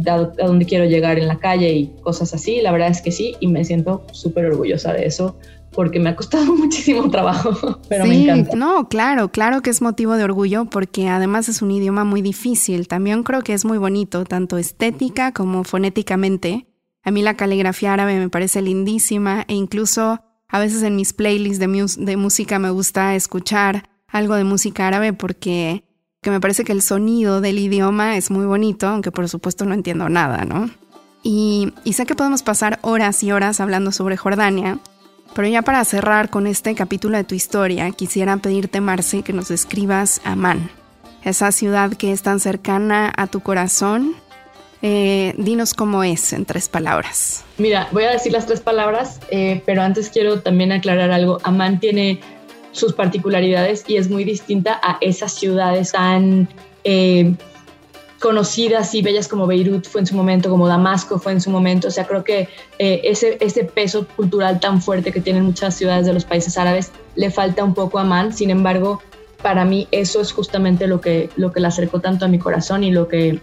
a 0.06 0.46
dónde 0.46 0.66
quiero 0.66 0.84
llegar 0.84 1.18
en 1.18 1.28
la 1.28 1.38
calle 1.38 1.72
y 1.72 1.86
cosas 2.02 2.34
así. 2.34 2.60
La 2.60 2.72
verdad 2.72 2.88
es 2.88 3.00
que 3.00 3.12
sí, 3.12 3.36
y 3.40 3.46
me 3.46 3.64
siento 3.64 4.06
súper 4.12 4.46
orgullosa 4.46 4.92
de 4.92 5.06
eso 5.06 5.36
porque 5.72 5.98
me 5.98 6.10
ha 6.10 6.16
costado 6.16 6.44
muchísimo 6.56 7.10
trabajo, 7.10 7.80
pero 7.88 8.06
me 8.06 8.22
encanta. 8.22 8.56
No, 8.56 8.88
claro, 8.88 9.30
claro 9.30 9.62
que 9.62 9.70
es 9.70 9.82
motivo 9.82 10.14
de 10.16 10.24
orgullo 10.24 10.66
porque 10.66 11.08
además 11.08 11.48
es 11.48 11.62
un 11.62 11.70
idioma 11.70 12.04
muy 12.04 12.22
difícil. 12.22 12.88
También 12.88 13.22
creo 13.22 13.42
que 13.42 13.54
es 13.54 13.64
muy 13.64 13.78
bonito, 13.78 14.24
tanto 14.24 14.58
estética 14.58 15.32
como 15.32 15.64
fonéticamente. 15.64 16.66
A 17.02 17.10
mí 17.10 17.22
la 17.22 17.36
caligrafía 17.36 17.94
árabe 17.94 18.18
me 18.18 18.28
parece 18.28 18.62
lindísima 18.62 19.44
e 19.48 19.54
incluso 19.54 20.20
a 20.48 20.58
veces 20.58 20.82
en 20.82 20.94
mis 20.94 21.12
playlists 21.12 21.58
de, 21.58 22.04
de 22.04 22.16
música 22.16 22.58
me 22.58 22.70
gusta 22.70 23.14
escuchar 23.14 23.88
algo 24.06 24.34
de 24.34 24.44
música 24.44 24.86
árabe 24.86 25.12
porque 25.12 25.84
que 26.22 26.30
me 26.30 26.40
parece 26.40 26.62
que 26.62 26.72
el 26.72 26.82
sonido 26.82 27.40
del 27.40 27.58
idioma 27.58 28.16
es 28.16 28.30
muy 28.30 28.46
bonito, 28.46 28.86
aunque 28.86 29.10
por 29.10 29.28
supuesto 29.28 29.64
no 29.64 29.74
entiendo 29.74 30.08
nada, 30.08 30.44
¿no? 30.44 30.70
Y, 31.24 31.72
sé 31.92 32.06
que 32.06 32.14
podemos 32.14 32.44
pasar 32.44 32.78
horas 32.82 33.22
y 33.24 33.32
horas 33.32 33.60
hablando 33.60 33.90
sobre 33.90 34.16
Jordania, 34.16 34.78
pero 35.34 35.48
ya 35.48 35.62
para 35.62 35.84
cerrar 35.84 36.30
con 36.30 36.46
este 36.46 36.76
capítulo 36.76 37.16
de 37.16 37.24
tu 37.24 37.34
historia, 37.34 37.90
quisiera 37.90 38.36
pedirte, 38.36 38.80
Marce, 38.80 39.22
que 39.22 39.32
nos 39.32 39.48
describas 39.48 40.20
Amán, 40.24 40.70
esa 41.24 41.50
ciudad 41.50 41.92
que 41.92 42.12
es 42.12 42.22
tan 42.22 42.38
cercana 42.38 43.12
a 43.16 43.26
tu 43.26 43.40
corazón. 43.40 44.14
Eh, 44.84 45.34
dinos 45.38 45.74
cómo 45.74 46.02
es 46.02 46.32
en 46.32 46.44
tres 46.44 46.68
palabras. 46.68 47.44
Mira, 47.56 47.88
voy 47.92 48.02
a 48.02 48.10
decir 48.10 48.32
las 48.32 48.46
tres 48.46 48.60
palabras, 48.60 49.20
eh, 49.30 49.62
pero 49.64 49.82
antes 49.82 50.10
quiero 50.10 50.40
también 50.40 50.72
aclarar 50.72 51.12
algo. 51.12 51.38
Amán 51.44 51.78
tiene 51.78 52.20
sus 52.72 52.92
particularidades 52.92 53.84
y 53.86 53.96
es 53.96 54.10
muy 54.10 54.24
distinta 54.24 54.80
a 54.82 54.98
esas 55.00 55.32
ciudades 55.32 55.92
tan 55.92 56.48
eh, 56.84 57.34
conocidas 58.22 58.94
y 58.94 59.02
bellas 59.02 59.28
como 59.28 59.46
Beirut 59.46 59.86
fue 59.86 60.00
en 60.00 60.06
su 60.06 60.14
momento, 60.14 60.48
como 60.48 60.68
Damasco 60.68 61.18
fue 61.18 61.32
en 61.32 61.40
su 61.40 61.50
momento. 61.50 61.88
O 61.88 61.90
sea, 61.90 62.06
creo 62.06 62.24
que 62.24 62.48
eh, 62.78 63.00
ese, 63.04 63.36
ese 63.40 63.64
peso 63.64 64.06
cultural 64.16 64.60
tan 64.60 64.80
fuerte 64.80 65.12
que 65.12 65.20
tienen 65.20 65.44
muchas 65.44 65.76
ciudades 65.76 66.06
de 66.06 66.14
los 66.14 66.24
países 66.24 66.56
árabes 66.56 66.92
le 67.16 67.30
falta 67.30 67.64
un 67.64 67.74
poco 67.74 67.98
a 67.98 68.04
Man. 68.04 68.32
Sin 68.32 68.50
embargo, 68.50 69.02
para 69.42 69.64
mí 69.64 69.88
eso 69.90 70.20
es 70.20 70.32
justamente 70.32 70.86
lo 70.86 71.00
que, 71.00 71.30
lo 71.36 71.52
que 71.52 71.60
la 71.60 71.68
acercó 71.68 72.00
tanto 72.00 72.24
a 72.24 72.28
mi 72.28 72.38
corazón 72.38 72.84
y 72.84 72.92
lo 72.92 73.08
que, 73.08 73.40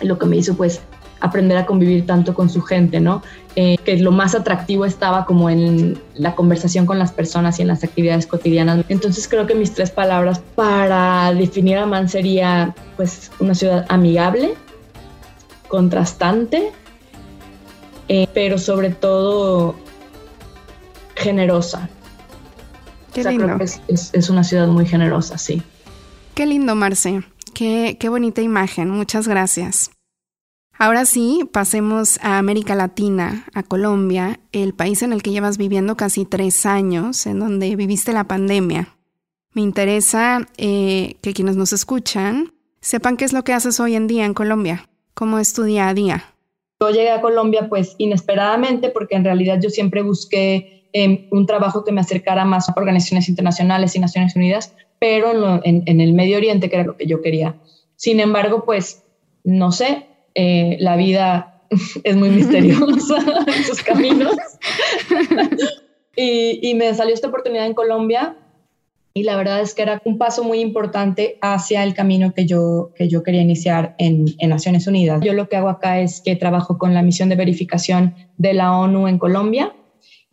lo 0.00 0.16
que 0.16 0.26
me 0.26 0.36
hizo 0.36 0.54
pues 0.54 0.80
aprender 1.24 1.56
a 1.56 1.64
convivir 1.64 2.04
tanto 2.04 2.34
con 2.34 2.50
su 2.50 2.60
gente, 2.60 3.00
¿no? 3.00 3.22
Eh, 3.56 3.78
que 3.82 3.96
lo 3.96 4.12
más 4.12 4.34
atractivo 4.34 4.84
estaba 4.84 5.24
como 5.24 5.48
en 5.48 5.98
la 6.14 6.34
conversación 6.34 6.84
con 6.84 6.98
las 6.98 7.12
personas 7.12 7.58
y 7.58 7.62
en 7.62 7.68
las 7.68 7.82
actividades 7.82 8.26
cotidianas. 8.26 8.84
Entonces 8.90 9.26
creo 9.26 9.46
que 9.46 9.54
mis 9.54 9.72
tres 9.72 9.90
palabras 9.90 10.42
para 10.54 11.32
definir 11.32 11.78
a 11.78 11.86
Man 11.86 12.10
sería 12.10 12.74
pues 12.96 13.30
una 13.40 13.54
ciudad 13.54 13.86
amigable, 13.88 14.54
contrastante, 15.68 16.72
eh, 18.08 18.28
pero 18.34 18.58
sobre 18.58 18.90
todo 18.90 19.76
generosa. 21.16 21.88
Qué 23.14 23.24
lindo. 23.24 23.44
Creo 23.46 23.58
que 23.58 23.64
es, 23.64 24.10
es, 24.12 24.28
una 24.28 24.44
ciudad 24.44 24.66
muy 24.66 24.84
generosa, 24.84 25.38
sí. 25.38 25.62
Qué 26.34 26.44
lindo, 26.44 26.74
Marce. 26.74 27.22
Qué, 27.54 27.96
qué 27.98 28.10
bonita 28.10 28.42
imagen. 28.42 28.90
Muchas 28.90 29.26
gracias. 29.26 29.90
Ahora 30.76 31.04
sí, 31.04 31.48
pasemos 31.52 32.18
a 32.20 32.38
América 32.38 32.74
Latina, 32.74 33.46
a 33.54 33.62
Colombia, 33.62 34.40
el 34.50 34.74
país 34.74 35.02
en 35.02 35.12
el 35.12 35.22
que 35.22 35.30
llevas 35.30 35.56
viviendo 35.56 35.96
casi 35.96 36.24
tres 36.24 36.66
años, 36.66 37.26
en 37.26 37.38
donde 37.38 37.76
viviste 37.76 38.12
la 38.12 38.24
pandemia. 38.24 38.88
Me 39.52 39.62
interesa 39.62 40.48
eh, 40.56 41.14
que 41.22 41.32
quienes 41.32 41.54
nos 41.56 41.72
escuchan 41.72 42.52
sepan 42.80 43.16
qué 43.16 43.24
es 43.24 43.32
lo 43.32 43.44
que 43.44 43.52
haces 43.52 43.78
hoy 43.78 43.94
en 43.94 44.08
día 44.08 44.26
en 44.26 44.34
Colombia, 44.34 44.88
cómo 45.14 45.38
es 45.38 45.52
tu 45.52 45.62
día 45.62 45.88
a 45.88 45.94
día. 45.94 46.24
Yo 46.80 46.90
llegué 46.90 47.12
a 47.12 47.20
Colombia 47.20 47.68
pues 47.68 47.94
inesperadamente 47.98 48.90
porque 48.90 49.14
en 49.14 49.24
realidad 49.24 49.60
yo 49.62 49.70
siempre 49.70 50.02
busqué 50.02 50.88
eh, 50.92 51.28
un 51.30 51.46
trabajo 51.46 51.84
que 51.84 51.92
me 51.92 52.00
acercara 52.00 52.44
más 52.44 52.68
a 52.68 52.74
organizaciones 52.76 53.28
internacionales 53.28 53.94
y 53.94 54.00
Naciones 54.00 54.34
Unidas, 54.34 54.74
pero 54.98 55.62
en, 55.64 55.84
en 55.86 56.00
el 56.00 56.14
Medio 56.14 56.36
Oriente, 56.36 56.68
que 56.68 56.76
era 56.76 56.84
lo 56.84 56.96
que 56.96 57.06
yo 57.06 57.22
quería. 57.22 57.54
Sin 57.94 58.18
embargo, 58.18 58.64
pues 58.64 59.04
no 59.44 59.70
sé, 59.70 60.08
eh, 60.34 60.76
la 60.80 60.96
vida 60.96 61.62
es 62.04 62.16
muy 62.16 62.30
misteriosa 62.30 63.16
en 63.46 63.64
sus 63.64 63.82
caminos. 63.82 64.34
y, 66.16 66.74
me 66.74 66.92
salió 66.94 67.14
esta 67.14 67.28
oportunidad 67.28 67.66
en 67.66 67.74
Colombia 67.74 68.36
y 69.16 69.22
la 69.22 69.36
verdad 69.36 69.60
es 69.60 69.74
que 69.74 69.82
era 69.82 70.02
un 70.04 70.18
paso 70.18 70.42
muy 70.42 70.60
importante 70.60 71.38
hacia 71.40 71.84
el 71.84 71.94
camino 71.94 72.34
que 72.34 72.46
yo, 72.46 72.90
que 72.96 73.08
yo 73.08 73.22
quería 73.22 73.42
iniciar 73.42 73.94
en, 73.98 74.26
en 74.38 74.50
Naciones 74.50 74.88
Unidas. 74.88 75.20
Yo 75.22 75.34
lo 75.34 75.48
que 75.48 75.56
hago 75.56 75.68
acá 75.68 76.00
es 76.00 76.20
que 76.20 76.34
trabajo 76.34 76.78
con 76.78 76.94
la 76.94 77.02
misión 77.02 77.28
de 77.28 77.36
verificación 77.36 78.14
de 78.38 78.54
la 78.54 78.76
ONU 78.76 79.06
en 79.06 79.18
Colombia 79.18 79.72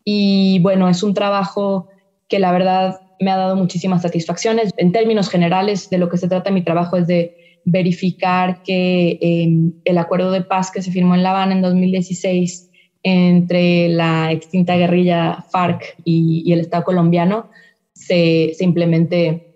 y 0.03 0.59
bueno, 0.59 0.89
es 0.89 1.03
un 1.03 1.13
trabajo 1.13 1.89
que 2.27 2.39
la 2.39 2.51
verdad 2.51 3.01
me 3.19 3.31
ha 3.31 3.37
dado 3.37 3.55
muchísimas 3.55 4.01
satisfacciones. 4.01 4.71
En 4.77 4.91
términos 4.91 5.29
generales, 5.29 5.89
de 5.89 5.99
lo 5.99 6.09
que 6.09 6.17
se 6.17 6.27
trata 6.27 6.49
mi 6.49 6.63
trabajo 6.63 6.97
es 6.97 7.07
de 7.07 7.37
verificar 7.65 8.63
que 8.63 9.17
em, 9.21 9.74
el 9.86 9.97
acuerdo 9.97 10.32
de 10.32 10.41
paz 10.41 10.71
que 10.71 10.82
se 10.82 10.91
firmó 10.91 11.15
en 11.15 11.24
La 11.24 11.32
Habana 11.32 11.54
en 11.54 11.62
2016 11.62 12.69
entre 13.04 13.89
la 13.89 14.32
extinta 14.32 14.76
guerrilla 14.76 15.45
FARC 15.52 15.95
y, 16.04 16.52
el 16.52 16.60
Estado 16.60 16.84
colombiano 16.84 17.50
se, 17.93 18.56
implemente 18.60 19.56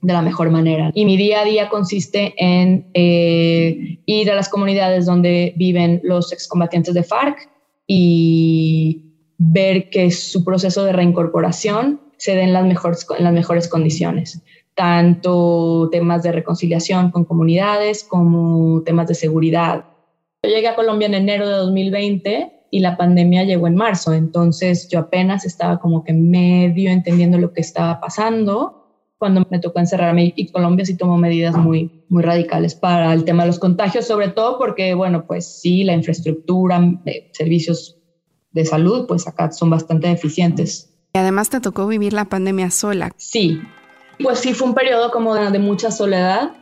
de 0.00 0.12
la 0.12 0.22
mejor 0.22 0.50
manera. 0.50 0.90
Y 0.94 1.04
mi 1.04 1.16
día 1.16 1.40
a 1.40 1.44
día 1.44 1.68
consiste 1.68 2.34
en 2.36 2.86
eh, 2.94 3.98
ir 4.06 4.30
a 4.30 4.34
las 4.34 4.48
comunidades 4.48 5.06
donde 5.06 5.54
viven 5.56 6.00
los 6.04 6.32
excombatientes 6.32 6.94
de 6.94 7.02
FARC 7.02 7.48
y 7.86 9.02
ver 9.38 9.90
que 9.90 10.10
su 10.10 10.44
proceso 10.44 10.84
de 10.84 10.92
reincorporación 10.92 12.00
se 12.16 12.36
dé 12.36 12.42
en 12.42 12.52
las 12.52 12.64
mejores 12.64 13.68
condiciones 13.68 14.42
tanto 14.74 15.88
temas 15.90 16.22
de 16.22 16.32
reconciliación 16.32 17.10
con 17.10 17.24
comunidades 17.24 18.04
como 18.04 18.82
temas 18.82 19.08
de 19.08 19.14
seguridad. 19.14 19.84
Yo 20.42 20.50
llegué 20.50 20.68
a 20.68 20.74
Colombia 20.74 21.06
en 21.06 21.14
enero 21.14 21.48
de 21.48 21.56
2020 21.56 22.66
y 22.70 22.80
la 22.80 22.96
pandemia 22.96 23.44
llegó 23.44 23.68
en 23.68 23.76
marzo, 23.76 24.12
entonces 24.12 24.88
yo 24.88 24.98
apenas 24.98 25.44
estaba 25.44 25.78
como 25.78 26.02
que 26.02 26.12
medio 26.12 26.90
entendiendo 26.90 27.38
lo 27.38 27.52
que 27.52 27.60
estaba 27.60 28.00
pasando 28.00 28.84
cuando 29.16 29.46
me 29.48 29.58
tocó 29.58 29.78
encerrarme 29.78 30.34
y 30.36 30.48
Colombia 30.48 30.84
sí 30.84 30.96
tomó 30.96 31.16
medidas 31.16 31.56
muy, 31.56 32.04
muy 32.08 32.22
radicales 32.22 32.74
para 32.74 33.12
el 33.14 33.24
tema 33.24 33.44
de 33.44 33.46
los 33.46 33.58
contagios, 33.58 34.06
sobre 34.06 34.28
todo 34.28 34.58
porque, 34.58 34.92
bueno, 34.94 35.26
pues 35.26 35.60
sí, 35.60 35.84
la 35.84 35.94
infraestructura, 35.94 36.80
de 37.04 37.30
servicios 37.32 37.96
de 38.52 38.64
salud, 38.64 39.06
pues 39.06 39.26
acá 39.26 39.50
son 39.50 39.70
bastante 39.70 40.08
deficientes. 40.08 40.90
Y 41.14 41.18
además 41.18 41.48
te 41.48 41.60
tocó 41.60 41.86
vivir 41.86 42.12
la 42.12 42.26
pandemia 42.26 42.70
sola. 42.70 43.12
Sí, 43.16 43.60
pues 44.22 44.38
sí, 44.38 44.54
fue 44.54 44.68
un 44.68 44.74
periodo 44.74 45.10
como 45.10 45.34
de, 45.34 45.58
mucha 45.58 45.90
soledad. 45.90 46.52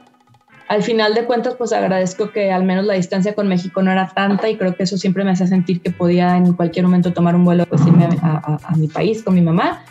Al 0.69 0.83
final 0.83 1.15
de 1.15 1.25
cuentas, 1.25 1.55
pues 1.57 1.73
agradezco 1.73 2.31
que 2.31 2.51
al 2.51 2.65
menos 2.65 2.87
la 2.87 2.95
distancia 2.95 3.35
con 3.35 3.49
México 3.49 3.83
no 3.83 3.91
era 3.91 4.09
tanta 4.09 4.49
y 4.49 4.57
creo 4.57 4.75
que 4.75 4.85
eso 4.85 4.97
siempre 4.97 5.25
me 5.25 5.33
hace 5.33 5.47
sentir 5.47 5.83
que 5.83 5.91
podía 5.91 6.37
en 6.37 6.55
cualquier 6.55 6.87
momento 6.87 7.13
tomar 7.13 7.35
un 7.35 7.45
vuelo, 7.45 7.67
pues 7.67 7.87
irme 7.87 8.09
a, 8.23 8.75
mi 8.77 8.89
país 8.89 9.23
con 9.23 9.35
mi 9.35 9.43
mamá. 9.43 9.85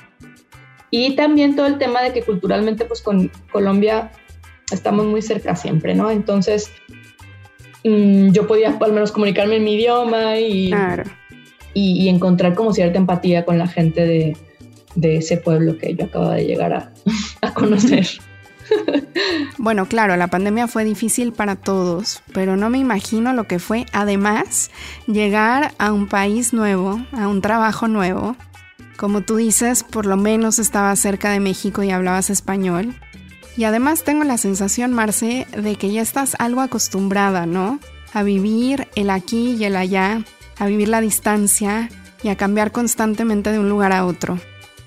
Y 0.89 1.15
también 1.15 1.56
todo 1.56 1.67
el 1.67 1.78
tema 1.78 2.02
de 2.02 2.13
que 2.13 2.24
culturalmente, 2.24 2.86
pues 2.86 3.02
con 3.02 3.32
Colombia 3.52 4.12
estamos 4.71 5.06
muy 5.06 5.21
cerca 5.21 5.56
siempre, 5.56 5.93
¿no? 5.93 6.10
Entonces, 6.10 6.71
mm, 7.84 8.32
yo 8.32 8.47
podía 8.47 8.76
al 8.78 8.93
menos 8.93 9.12
comunicarme 9.12 9.58
en 9.58 9.63
mi 9.63 9.76
idioma 9.76 10.38
y, 10.38 10.74
y 11.74 12.10
encontrar 12.10 12.56
como 12.56 12.74
cierta 12.74 12.97
empatía 12.97 13.45
con 13.45 13.58
la 13.58 13.67
gente 13.67 14.06
de, 14.06 14.36
de 14.95 15.17
ese 15.17 15.38
pueblo 15.38 15.78
que 15.78 15.95
yo 15.95 16.06
acababa 16.06 16.36
de 16.36 16.45
llegar 16.45 16.74
a, 16.74 16.93
conocer. 17.49 18.08
Bueno, 19.58 19.86
claro, 19.86 20.15
la 20.15 20.27
pandemia 20.27 20.67
fue 20.67 20.84
difícil 20.84 21.34
para 21.34 21.56
todos, 21.56 22.21
pero 22.34 22.58
no 22.58 22.69
me 22.69 22.77
imagino 22.77 23.34
lo 23.34 23.45
que 23.45 23.60
fue 23.60 23.86
además 23.91 24.71
llegar 25.08 25.73
a 25.77 25.91
un 25.91 26.08
país 26.08 26.54
nuevo, 26.54 27.06
a 27.12 27.27
un 27.27 27.41
trabajo 27.41 27.88
nuevo. 27.88 28.36
Como 28.97 29.21
tú 29.21 29.36
dices, 29.36 29.84
por 29.84 30.06
lo 30.06 30.17
menos 30.17 30.60
estabas 30.60 30.99
cerca 30.99 31.32
de 31.32 31.39
México 31.39 31.84
y 31.84 31.91
hablabas 31.91 32.30
español. 32.30 32.95
Y 33.58 33.65
además 33.65 34.04
tengo 34.04 34.23
la 34.23 34.38
sensación, 34.38 34.93
Marce, 34.93 35.47
de 35.56 35.75
que 35.75 35.91
ya 35.91 36.01
estás 36.01 36.36
algo 36.39 36.62
acostumbrada, 36.62 37.45
¿no? 37.45 37.80
A 38.13 38.23
vivir 38.23 38.88
el 38.95 39.10
aquí 39.10 39.56
y 39.60 39.65
el 39.65 39.75
allá, 39.75 40.23
a 40.58 40.65
vivir 40.67 40.88
la 40.88 41.01
distancia 41.01 41.89
y 42.23 42.30
a 42.30 42.38
cambiar 42.38 42.71
constantemente 42.71 43.51
de 43.51 43.60
un 43.60 43.69
lugar 43.69 43.91
a 43.91 44.06
otro. 44.06 44.39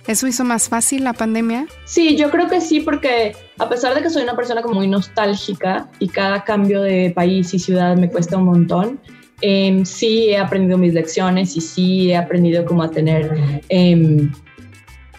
¿Eso 0.07 0.27
hizo 0.27 0.45
más 0.45 0.69
fácil 0.69 1.03
la 1.05 1.15
pandemia? 1.15 1.67
Sí, 1.85 2.17
yo 2.17 2.31
creo 2.31 2.47
que 2.49 2.61
sí, 2.61 2.81
porque 2.81 3.35
a 3.59 3.69
pesar 3.69 3.95
de 3.95 4.03
que 4.03 4.11
soy 4.11 4.23
una 4.23 4.37
persona 4.37 4.61
como 4.61 4.75
muy 4.77 4.87
nostálgica 4.87 5.89
y 5.99 6.09
cada 6.09 6.45
cambio 6.45 6.83
de 6.83 7.11
país 7.15 7.55
y 7.55 7.59
ciudad 7.59 7.97
me 7.97 8.11
cuesta 8.11 8.37
un 8.37 8.45
montón, 8.45 9.01
em, 9.41 9.85
sí 9.87 10.31
he 10.31 10.37
aprendido 10.37 10.77
mis 10.77 10.93
lecciones 10.93 11.57
y 11.57 11.61
sí 11.63 12.11
he 12.11 12.17
aprendido 12.17 12.67
como 12.67 12.83
a 12.83 12.91
tener 12.91 13.63
em, 13.71 14.31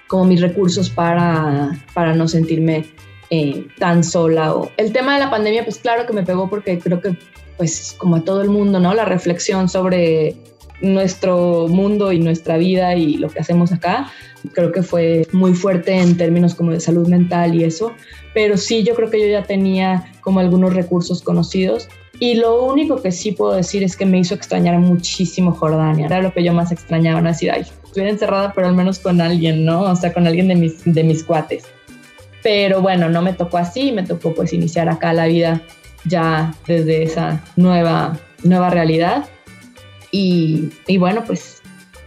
como 0.07 0.25
mis 0.25 0.41
recursos 0.41 0.89
para, 0.89 1.71
para 1.95 2.13
no 2.13 2.27
sentirme 2.27 2.85
eh, 3.31 3.67
tan 3.79 4.03
sola. 4.03 4.53
O, 4.53 4.71
el 4.77 4.93
tema 4.93 5.15
de 5.15 5.19
la 5.21 5.31
pandemia, 5.31 5.63
pues 5.63 5.79
claro 5.79 6.05
que 6.05 6.13
me 6.13 6.23
pegó 6.23 6.47
porque 6.47 6.77
creo 6.77 7.01
que, 7.01 7.17
pues 7.57 7.95
como 7.97 8.17
a 8.17 8.21
todo 8.23 8.43
el 8.43 8.49
mundo, 8.49 8.79
¿no? 8.79 8.93
La 8.93 9.05
reflexión 9.05 9.67
sobre 9.67 10.35
nuestro 10.81 11.67
mundo 11.67 12.11
y 12.11 12.19
nuestra 12.19 12.57
vida 12.57 12.95
y 12.95 13.17
lo 13.17 13.29
que 13.29 13.39
hacemos 13.39 13.71
acá, 13.71 14.11
creo 14.53 14.71
que 14.71 14.83
fue 14.83 15.27
muy 15.31 15.53
fuerte 15.53 15.93
en 15.93 16.17
términos 16.17 16.55
como 16.55 16.71
de 16.71 16.79
salud 16.79 17.07
mental 17.07 17.55
y 17.55 17.63
eso, 17.63 17.93
pero 18.33 18.57
sí 18.57 18.83
yo 18.83 18.95
creo 18.95 19.09
que 19.09 19.21
yo 19.21 19.27
ya 19.27 19.43
tenía 19.43 20.11
como 20.21 20.39
algunos 20.39 20.73
recursos 20.73 21.21
conocidos 21.21 21.87
y 22.19 22.35
lo 22.35 22.63
único 22.63 23.01
que 23.01 23.11
sí 23.11 23.31
puedo 23.31 23.53
decir 23.53 23.83
es 23.83 23.97
que 23.97 24.05
me 24.05 24.19
hizo 24.19 24.35
extrañar 24.35 24.77
muchísimo 24.79 25.51
Jordania, 25.51 26.05
era 26.05 26.21
lo 26.21 26.33
que 26.33 26.43
yo 26.43 26.53
más 26.53 26.71
extrañaba, 26.71 27.21
no 27.21 27.29
decir, 27.29 27.51
ay, 27.51 27.65
estuviera 27.83 28.09
encerrada 28.09 28.53
pero 28.53 28.67
al 28.67 28.75
menos 28.75 28.99
con 28.99 29.21
alguien, 29.21 29.65
¿no? 29.65 29.81
O 29.81 29.95
sea, 29.95 30.13
con 30.13 30.27
alguien 30.27 30.47
de 30.47 30.55
mis, 30.55 30.81
de 30.85 31.03
mis 31.03 31.23
cuates. 31.23 31.65
Pero 32.41 32.81
bueno, 32.81 33.09
no 33.09 33.21
me 33.21 33.33
tocó 33.33 33.57
así, 33.57 33.91
me 33.91 34.03
tocó 34.03 34.33
pues 34.33 34.53
iniciar 34.53 34.87
acá 34.87 35.13
la 35.13 35.25
vida 35.25 35.61
ya 36.05 36.53
desde 36.67 37.03
esa 37.03 37.43
nueva, 37.55 38.17
nueva 38.43 38.69
realidad. 38.69 39.25
Y, 40.17 40.97
bueno, 40.97 41.25
pues 41.25 41.61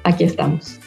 aquí 0.05 0.25
estamos. 0.25 0.81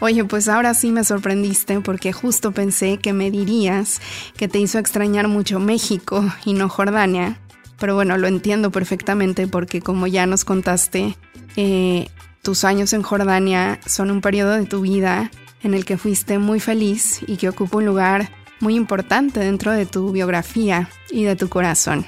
Oye, 0.00 0.24
pues 0.24 0.48
ahora 0.48 0.74
sí 0.74 0.90
me 0.90 1.04
sorprendiste 1.04 1.80
porque 1.80 2.12
justo 2.12 2.50
pensé 2.50 2.98
que 2.98 3.12
me 3.12 3.30
dirías 3.30 4.00
que 4.36 4.48
te 4.48 4.58
hizo 4.58 4.78
extrañar 4.78 5.28
mucho 5.28 5.60
México 5.60 6.24
y 6.44 6.54
no 6.54 6.68
Jordania. 6.68 7.38
Pero 7.78 7.94
bueno, 7.94 8.18
lo 8.18 8.26
entiendo 8.26 8.72
perfectamente 8.72 9.46
porque 9.46 9.80
como 9.80 10.08
ya 10.08 10.26
nos 10.26 10.44
contaste, 10.44 11.16
eh, 11.56 12.08
tus 12.42 12.64
años 12.64 12.92
en 12.92 13.02
Jordania 13.02 13.78
son 13.86 14.10
un 14.10 14.20
periodo 14.20 14.52
de 14.54 14.66
tu 14.66 14.80
vida 14.80 15.30
en 15.62 15.72
el 15.72 15.84
que 15.84 15.96
fuiste 15.96 16.38
muy 16.38 16.58
feliz 16.58 17.20
y 17.28 17.36
que 17.36 17.48
ocupa 17.48 17.78
un 17.78 17.86
lugar 17.86 18.30
muy 18.58 18.74
importante 18.74 19.38
dentro 19.38 19.70
de 19.70 19.86
tu 19.86 20.10
biografía 20.10 20.88
y 21.10 21.24
de 21.24 21.36
tu 21.36 21.48
corazón. 21.48 22.06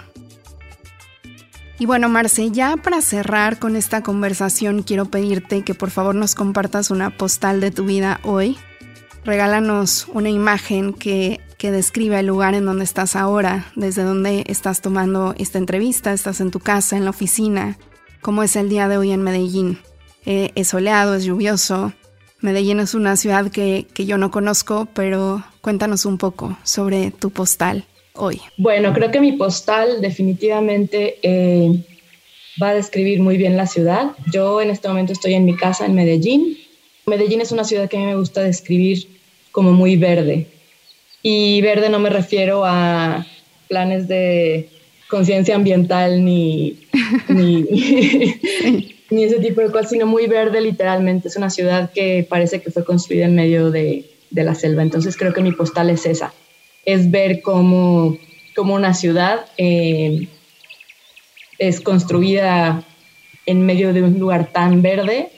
Y 1.80 1.86
bueno, 1.86 2.08
Marce, 2.08 2.50
ya 2.50 2.76
para 2.76 3.00
cerrar 3.00 3.60
con 3.60 3.76
esta 3.76 4.02
conversación, 4.02 4.82
quiero 4.82 5.04
pedirte 5.04 5.62
que 5.62 5.74
por 5.74 5.90
favor 5.90 6.16
nos 6.16 6.34
compartas 6.34 6.90
una 6.90 7.10
postal 7.10 7.60
de 7.60 7.70
tu 7.70 7.84
vida 7.84 8.18
hoy. 8.24 8.58
Regálanos 9.24 10.08
una 10.12 10.28
imagen 10.28 10.92
que, 10.92 11.40
que 11.56 11.70
describe 11.70 12.18
el 12.18 12.26
lugar 12.26 12.54
en 12.54 12.64
donde 12.64 12.82
estás 12.82 13.14
ahora, 13.14 13.66
desde 13.76 14.02
donde 14.02 14.42
estás 14.48 14.80
tomando 14.80 15.36
esta 15.38 15.58
entrevista, 15.58 16.12
estás 16.12 16.40
en 16.40 16.50
tu 16.50 16.58
casa, 16.58 16.96
en 16.96 17.04
la 17.04 17.10
oficina, 17.10 17.78
cómo 18.22 18.42
es 18.42 18.56
el 18.56 18.68
día 18.68 18.88
de 18.88 18.96
hoy 18.96 19.12
en 19.12 19.22
Medellín. 19.22 19.78
Eh, 20.26 20.50
es 20.56 20.68
soleado, 20.68 21.14
es 21.14 21.22
lluvioso. 21.22 21.92
Medellín 22.40 22.80
es 22.80 22.94
una 22.94 23.16
ciudad 23.16 23.52
que, 23.52 23.86
que 23.94 24.04
yo 24.04 24.18
no 24.18 24.32
conozco, 24.32 24.88
pero 24.94 25.44
cuéntanos 25.60 26.06
un 26.06 26.18
poco 26.18 26.58
sobre 26.64 27.12
tu 27.12 27.30
postal 27.30 27.86
hoy? 28.18 28.40
Bueno, 28.56 28.92
creo 28.92 29.10
que 29.10 29.20
mi 29.20 29.32
postal 29.32 30.00
definitivamente 30.00 31.18
eh, 31.22 31.72
va 32.62 32.70
a 32.70 32.74
describir 32.74 33.20
muy 33.20 33.36
bien 33.36 33.56
la 33.56 33.66
ciudad. 33.66 34.12
Yo 34.32 34.60
en 34.60 34.70
este 34.70 34.88
momento 34.88 35.12
estoy 35.12 35.34
en 35.34 35.44
mi 35.44 35.56
casa 35.56 35.86
en 35.86 35.94
Medellín. 35.94 36.58
Medellín 37.06 37.40
es 37.40 37.52
una 37.52 37.64
ciudad 37.64 37.88
que 37.88 37.96
a 37.96 38.00
mí 38.00 38.06
me 38.06 38.16
gusta 38.16 38.42
describir 38.42 39.08
como 39.52 39.72
muy 39.72 39.96
verde. 39.96 40.46
Y 41.22 41.60
verde 41.62 41.88
no 41.88 41.98
me 41.98 42.10
refiero 42.10 42.64
a 42.64 43.26
planes 43.68 44.08
de 44.08 44.68
conciencia 45.08 45.54
ambiental 45.54 46.24
ni, 46.24 46.78
ni, 47.28 47.64
ni, 49.10 49.24
ese 49.24 49.38
tipo 49.38 49.60
de 49.60 49.70
cosas, 49.70 49.90
sino 49.90 50.06
muy 50.06 50.26
verde 50.26 50.60
literalmente. 50.60 51.28
Es 51.28 51.36
una 51.36 51.50
ciudad 51.50 51.90
que 51.92 52.26
parece 52.28 52.60
que 52.60 52.70
fue 52.70 52.84
construida 52.84 53.24
en 53.24 53.34
medio 53.34 53.70
de, 53.70 54.04
de 54.30 54.44
la 54.44 54.54
selva. 54.54 54.82
Entonces 54.82 55.16
creo 55.16 55.32
que 55.32 55.42
mi 55.42 55.52
postal 55.52 55.90
es 55.90 56.04
esa 56.06 56.32
es 56.88 57.10
ver 57.10 57.42
cómo, 57.42 58.16
una 58.56 58.94
ciudad 58.94 59.44
eh, 59.58 60.26
es 61.58 61.82
construida 61.82 62.82
en 63.44 63.66
medio 63.66 63.92
de 63.92 64.02
un 64.02 64.18
lugar 64.18 64.52
tan 64.52 64.80
verde 64.80 65.30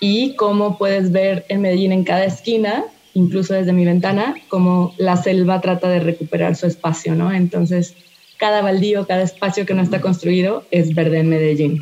y 0.00 0.34
cómo 0.34 0.76
puedes 0.78 1.12
ver 1.12 1.46
en 1.48 1.60
Medellín 1.60 1.92
en 1.92 2.02
cada 2.02 2.24
esquina, 2.24 2.84
incluso 3.14 3.54
desde 3.54 3.72
mi 3.72 3.84
ventana, 3.84 4.34
cómo 4.48 4.92
la 4.98 5.16
selva 5.16 5.60
trata 5.60 5.88
de 5.88 6.00
recuperar 6.00 6.56
su 6.56 6.66
espacio, 6.66 7.14
¿no? 7.14 7.32
Entonces, 7.32 7.94
cada 8.36 8.60
baldío, 8.60 9.06
cada 9.06 9.22
espacio 9.22 9.64
que 9.64 9.74
no 9.74 9.82
está 9.82 10.00
construido 10.00 10.64
es 10.72 10.96
verde 10.96 11.20
en 11.20 11.28
Medellín. 11.28 11.78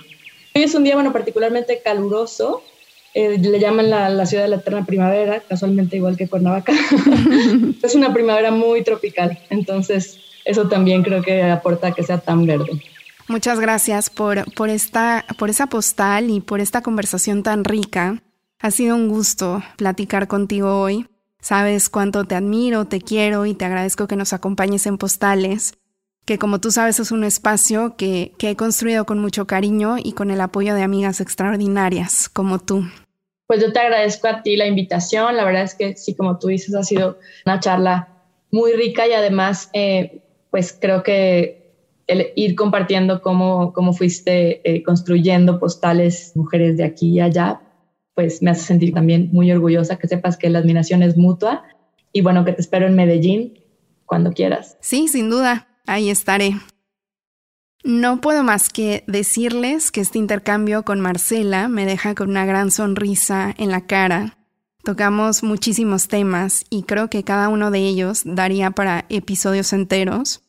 Hoy 0.54 0.64
es 0.64 0.74
un 0.74 0.84
día, 0.84 0.94
bueno, 0.94 1.10
particularmente 1.10 1.80
caluroso, 1.82 2.62
eh, 3.14 3.38
le 3.38 3.58
llaman 3.58 3.90
la, 3.90 4.26
ciudad 4.26 4.44
de 4.44 4.50
la 4.50 4.56
eterna 4.56 4.84
primavera, 4.84 5.40
casualmente 5.40 5.96
igual 5.96 6.16
que 6.16 6.28
Cuernavaca. 6.28 6.72
es 7.82 7.94
una 7.94 8.12
primavera 8.12 8.50
muy 8.50 8.84
tropical, 8.84 9.38
entonces 9.50 10.18
eso 10.44 10.68
también 10.68 11.02
creo 11.02 11.22
que 11.22 11.42
aporta 11.42 11.88
a 11.88 11.92
que 11.92 12.02
sea 12.02 12.18
tan 12.18 12.46
verde. 12.46 12.80
Muchas 13.28 13.60
gracias 13.60 14.10
por, 14.10 14.52
por, 14.54 14.70
esta, 14.70 15.24
por 15.38 15.50
esa 15.50 15.68
postal 15.68 16.30
y 16.30 16.40
por 16.40 16.60
esta 16.60 16.82
conversación 16.82 17.42
tan 17.42 17.64
rica. 17.64 18.22
Ha 18.58 18.70
sido 18.70 18.96
un 18.96 19.08
gusto 19.08 19.62
platicar 19.76 20.28
contigo 20.28 20.80
hoy. 20.80 21.06
Sabes 21.40 21.88
cuánto 21.88 22.24
te 22.24 22.34
admiro, 22.34 22.86
te 22.86 23.00
quiero 23.00 23.46
y 23.46 23.54
te 23.54 23.64
agradezco 23.64 24.06
que 24.06 24.16
nos 24.16 24.32
acompañes 24.32 24.86
en 24.86 24.98
postales, 24.98 25.74
que 26.30 26.38
como 26.38 26.60
tú 26.60 26.70
sabes 26.70 27.00
es 27.00 27.10
un 27.10 27.24
espacio 27.24 27.96
que, 27.96 28.30
que 28.38 28.50
he 28.50 28.54
construido 28.54 29.04
con 29.04 29.18
mucho 29.18 29.48
cariño 29.48 29.96
y 29.98 30.12
con 30.12 30.30
el 30.30 30.40
apoyo 30.40 30.76
de 30.76 30.84
amigas 30.84 31.20
extraordinarias 31.20 32.28
como 32.28 32.60
tú 32.60 32.84
pues 33.48 33.60
yo 33.60 33.72
te 33.72 33.80
agradezco 33.80 34.28
a 34.28 34.44
ti 34.44 34.56
la 34.56 34.68
invitación. 34.68 35.36
La 35.36 35.44
verdad 35.44 35.64
es 35.64 35.74
que 35.74 35.96
sí, 35.96 36.14
como 36.14 36.38
tú 36.38 36.46
dices, 36.46 36.72
ha 36.76 36.84
sido 36.84 37.18
una 37.44 37.58
charla 37.58 38.22
muy 38.52 38.74
rica 38.74 39.08
y 39.08 39.12
además, 39.12 39.70
eh, 39.72 40.22
pues 40.52 40.72
creo 40.80 41.02
que 41.02 41.74
el 42.06 42.28
ir 42.36 42.54
compartiendo 42.54 43.22
cómo, 43.22 43.72
cómo 43.72 43.92
fuiste 43.92 44.60
eh, 44.62 44.84
construyendo 44.84 45.58
postales 45.58 46.30
mujeres 46.36 46.76
de 46.76 46.84
aquí 46.84 47.14
y 47.14 47.20
allá, 47.20 47.60
pues 48.14 48.40
me 48.40 48.52
hace 48.52 48.62
sentir 48.62 48.94
también 48.94 49.30
muy 49.32 49.50
orgullosa 49.50 49.98
que 49.98 50.06
sepas 50.06 50.36
que 50.36 50.48
la 50.48 50.60
admiración 50.60 51.02
es 51.02 51.16
mutua 51.16 51.64
y 52.12 52.20
bueno, 52.20 52.44
que 52.44 52.52
te 52.52 52.60
espero 52.60 52.86
en 52.86 52.94
Medellín 52.94 53.58
cuando 54.06 54.30
quieras. 54.30 54.78
Sí, 54.80 55.08
sin 55.08 55.28
duda, 55.28 55.66
ahí 55.90 56.08
estaré. 56.08 56.56
No 57.82 58.20
puedo 58.20 58.44
más 58.44 58.68
que 58.68 59.04
decirles 59.06 59.90
que 59.90 60.00
este 60.00 60.18
intercambio 60.18 60.84
con 60.84 61.00
Marcela 61.00 61.68
me 61.68 61.86
deja 61.86 62.14
con 62.14 62.30
una 62.30 62.44
gran 62.44 62.70
sonrisa 62.70 63.54
en 63.56 63.70
la 63.70 63.86
cara. 63.86 64.38
Tocamos 64.84 65.42
muchísimos 65.42 66.08
temas 66.08 66.64
y 66.70 66.84
creo 66.84 67.10
que 67.10 67.24
cada 67.24 67.48
uno 67.48 67.70
de 67.70 67.80
ellos 67.80 68.22
daría 68.24 68.70
para 68.70 69.06
episodios 69.08 69.72
enteros. 69.72 70.42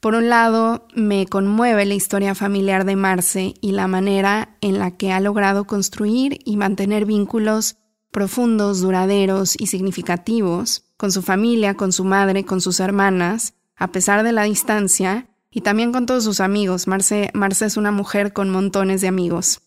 Por 0.00 0.14
un 0.14 0.28
lado, 0.28 0.86
me 0.94 1.26
conmueve 1.26 1.84
la 1.84 1.94
historia 1.94 2.34
familiar 2.34 2.84
de 2.84 2.96
Marce 2.96 3.54
y 3.60 3.72
la 3.72 3.88
manera 3.88 4.56
en 4.60 4.78
la 4.78 4.92
que 4.92 5.12
ha 5.12 5.20
logrado 5.20 5.64
construir 5.64 6.38
y 6.44 6.56
mantener 6.56 7.06
vínculos 7.06 7.76
profundos, 8.12 8.82
duraderos 8.82 9.56
y 9.58 9.66
significativos 9.66 10.84
con 10.96 11.10
su 11.10 11.22
familia, 11.22 11.74
con 11.74 11.92
su 11.92 12.04
madre, 12.04 12.44
con 12.44 12.60
sus 12.60 12.80
hermanas, 12.80 13.54
a 13.76 13.92
pesar 13.92 14.22
de 14.22 14.32
la 14.32 14.44
distancia, 14.44 15.28
y 15.50 15.62
también 15.62 15.92
con 15.92 16.06
todos 16.06 16.24
sus 16.24 16.40
amigos. 16.40 16.86
Marce, 16.86 17.30
es 17.60 17.76
una 17.76 17.90
mujer 17.90 18.32
con 18.32 18.50
montones 18.50 19.00
de 19.00 19.08
amigos. 19.08 19.62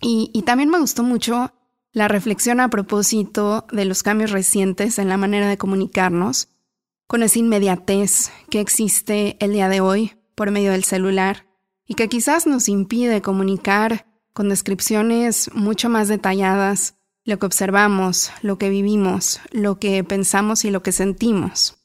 Y 0.00 0.42
también 0.42 0.70
me 0.70 0.78
gustó 0.78 1.02
mucho 1.02 1.52
la 1.92 2.08
reflexión 2.08 2.60
a 2.60 2.70
propósito 2.70 3.66
de 3.70 3.84
los 3.84 4.02
cambios 4.02 4.30
recientes 4.30 4.98
en 4.98 5.08
la 5.08 5.18
manera 5.18 5.48
de 5.48 5.58
comunicarnos, 5.58 6.48
con 7.06 7.22
esa 7.22 7.38
inmediatez 7.38 8.30
que 8.50 8.60
existe 8.60 9.36
el 9.40 9.52
día 9.52 9.68
de 9.68 9.80
hoy 9.80 10.12
por 10.34 10.50
medio 10.50 10.72
del 10.72 10.84
celular 10.84 11.44
y 11.86 11.94
que 11.94 12.08
quizás 12.08 12.46
nos 12.46 12.68
impide 12.70 13.20
comunicar 13.20 14.06
con 14.32 14.48
descripciones 14.48 15.50
mucho 15.52 15.90
más 15.90 16.08
detalladas 16.08 16.94
lo 17.24 17.38
que 17.38 17.46
observamos, 17.46 18.32
lo 18.40 18.56
que 18.56 18.70
vivimos, 18.70 19.40
lo 19.50 19.78
que 19.78 20.02
pensamos 20.02 20.64
y 20.64 20.70
lo 20.70 20.82
que 20.82 20.92
sentimos. 20.92 21.81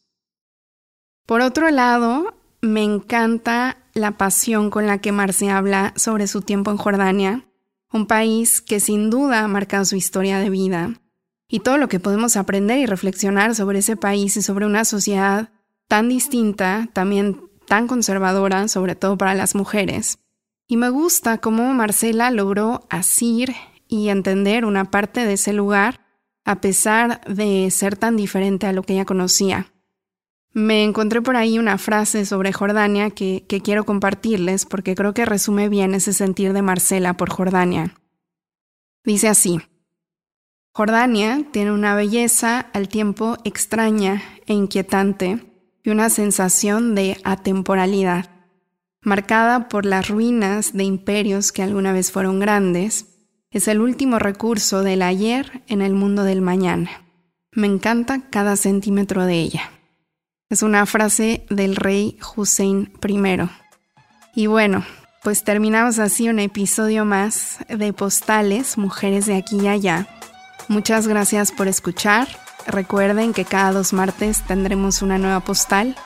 Por 1.28 1.42
otro 1.42 1.70
lado, 1.72 2.34
me 2.62 2.86
encanta 2.86 3.76
la 3.94 4.12
pasión 4.12 4.70
con 4.70 4.88
la 4.88 5.00
que 5.00 5.12
Marce 5.12 5.50
habla 5.50 5.92
sobre 5.98 6.26
su 6.26 6.42
tiempo 6.42 6.72
en 6.72 6.78
Jordania, 6.78 7.46
un 7.92 8.08
país 8.08 8.62
que 8.62 8.80
sin 8.80 9.10
duda 9.10 9.44
ha 9.44 9.48
marcado 9.50 9.84
su 9.84 9.98
historia 9.98 10.40
de 10.40 10.50
vida, 10.50 11.02
y 11.50 11.60
todo 11.60 11.78
lo 11.78 11.90
que 11.90 12.00
podemos 12.00 12.38
aprender 12.38 12.80
y 12.80 12.86
reflexionar 12.86 13.56
sobre 13.56 13.80
ese 13.80 13.98
país 13.98 14.38
y 14.38 14.42
sobre 14.42 14.66
una 14.66 14.86
sociedad 14.86 15.50
tan 15.90 16.08
distinta, 16.08 16.88
también 16.94 17.42
tan 17.68 17.88
conservadora, 17.88 18.70
sobre 18.70 18.96
todo 18.96 19.18
para 19.18 19.36
las 19.36 19.54
mujeres. 19.54 20.20
Y 20.66 20.78
me 20.78 20.90
gusta 20.90 21.40
cómo 21.40 21.74
Marcela 21.74 22.32
logró 22.32 22.88
asir 22.90 23.54
y 23.90 24.08
entender 24.08 24.64
una 24.64 24.86
parte 24.86 25.26
de 25.26 25.34
ese 25.34 25.52
lugar 25.52 26.00
a 26.46 26.62
pesar 26.62 27.20
de 27.26 27.70
ser 27.70 27.98
tan 27.98 28.16
diferente 28.16 28.66
a 28.66 28.72
lo 28.72 28.84
que 28.84 28.94
ella 28.94 29.04
conocía. 29.04 29.74
Me 30.58 30.84
encontré 30.84 31.22
por 31.22 31.36
ahí 31.36 31.60
una 31.60 31.78
frase 31.78 32.26
sobre 32.26 32.52
Jordania 32.52 33.12
que, 33.12 33.46
quiero 33.64 33.86
compartirles 33.86 34.66
porque 34.66 34.96
creo 34.96 35.14
que 35.14 35.24
resume 35.24 35.70
bien 35.70 35.94
ese 35.94 36.14
sentir 36.14 36.52
de 36.52 36.64
Marcela 36.64 37.14
por 37.14 37.30
Jordania. 37.30 37.94
Dice 39.06 39.28
así, 39.28 39.62
Jordania 40.74 41.44
tiene 41.52 41.72
una 41.72 41.94
belleza 41.94 42.72
al 42.74 42.90
tiempo 42.90 43.38
extraña 43.44 44.24
e 44.48 44.56
inquietante 44.56 45.46
y 45.84 45.92
una 45.92 46.10
sensación 46.10 46.96
de 46.96 47.18
atemporalidad, 47.24 48.32
marcada 49.02 49.70
por 49.70 49.86
las 49.86 50.08
ruinas 50.08 50.74
de 50.74 50.86
imperios 50.86 51.52
que 51.52 51.62
alguna 51.62 51.94
vez 51.94 52.12
fueron 52.12 52.40
grandes, 52.40 53.20
es 53.52 53.68
el 53.68 53.80
último 53.80 54.18
recurso 54.18 54.82
del 54.82 55.04
ayer 55.04 55.62
en 55.68 55.84
el 55.84 55.94
mundo 55.94 56.24
del 56.24 56.42
mañana. 56.42 57.06
Me 57.52 57.68
encanta 57.68 58.32
cada 58.32 58.56
centímetro 58.56 59.24
de 59.28 59.40
ella. 59.40 59.77
Es 60.50 60.64
una 60.64 60.86
frase 60.86 61.46
del 61.50 61.76
rey 61.76 62.18
Hussein 62.36 62.94
I. 63.06 63.50
Y 64.34 64.48
bueno, 64.48 64.86
pues 65.22 65.44
terminamos 65.44 66.00
así 66.00 66.30
un 66.30 66.40
episodio 66.40 67.04
más 67.04 67.58
de 67.68 67.92
Postales, 67.92 68.78
Mujeres 68.78 69.26
de 69.26 69.36
aquí 69.36 69.60
y 69.60 69.68
allá. 69.68 70.08
Muchas 70.70 71.06
gracias 71.06 71.52
por 71.52 71.68
escuchar. 71.68 72.30
Recuerden 72.66 73.34
que 73.34 73.44
cada 73.44 73.74
dos 73.74 73.92
martes 73.92 74.42
tendremos 74.48 75.02
una 75.02 75.18
nueva 75.18 75.42
postal. 75.42 75.98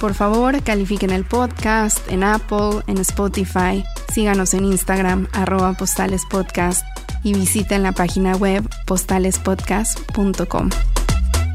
Por 0.00 0.14
favor, 0.14 0.62
califiquen 0.62 1.10
el 1.10 1.26
podcast 1.26 1.98
en 2.10 2.24
Apple, 2.24 2.82
en 2.86 2.96
Spotify, 2.98 3.84
síganos 4.14 4.54
en 4.54 4.64
Instagram, 4.64 5.28
arroba 5.32 5.74
postalespodcast 5.74 6.86
y 7.22 7.34
visiten 7.34 7.82
la 7.82 7.92
página 7.92 8.34
web 8.34 8.66
postalespodcast.com. 8.86 10.70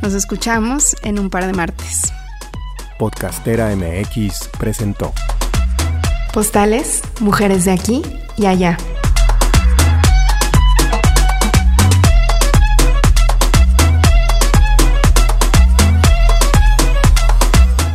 Nos 0.03 0.13
escuchamos 0.13 0.95
en 1.01 1.17
un 1.17 1.31
par 1.31 1.47
de 1.47 1.53
martes. 1.53 2.13
Podcastera 2.99 3.73
MX 3.77 4.49
presentó 4.59 5.13
Postales, 6.33 7.01
mujeres 7.21 7.63
de 7.63 7.71
aquí 7.71 8.01
y 8.35 8.45
allá. 8.45 8.77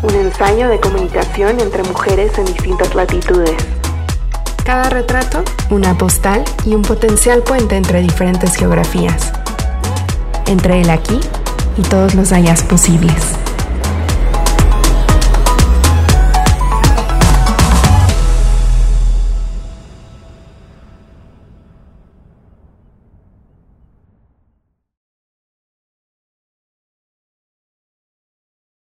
Un 0.01 0.15
ensayo 0.15 0.71
de 0.71 0.81
comunicación 0.81 1.61
entre 1.61 1.83
mujeres 1.83 2.39
en 2.39 2.47
distintas 2.47 2.95
latitudes. 2.95 3.57
Cada 4.65 4.89
retrato, 4.89 5.45
una 5.69 5.99
postal 5.99 6.43
y 6.65 6.75
un 6.75 6.81
potencial 6.81 7.43
puente 7.43 7.77
entre 7.77 8.01
diferentes 8.01 8.57
geografías. 8.57 9.35
Entre 10.47 10.81
el 10.81 10.89
aquí 10.89 11.21
y 11.77 11.83
todos 11.83 12.15
los 12.15 12.33
allá 12.33 12.55
posibles. 12.71 13.44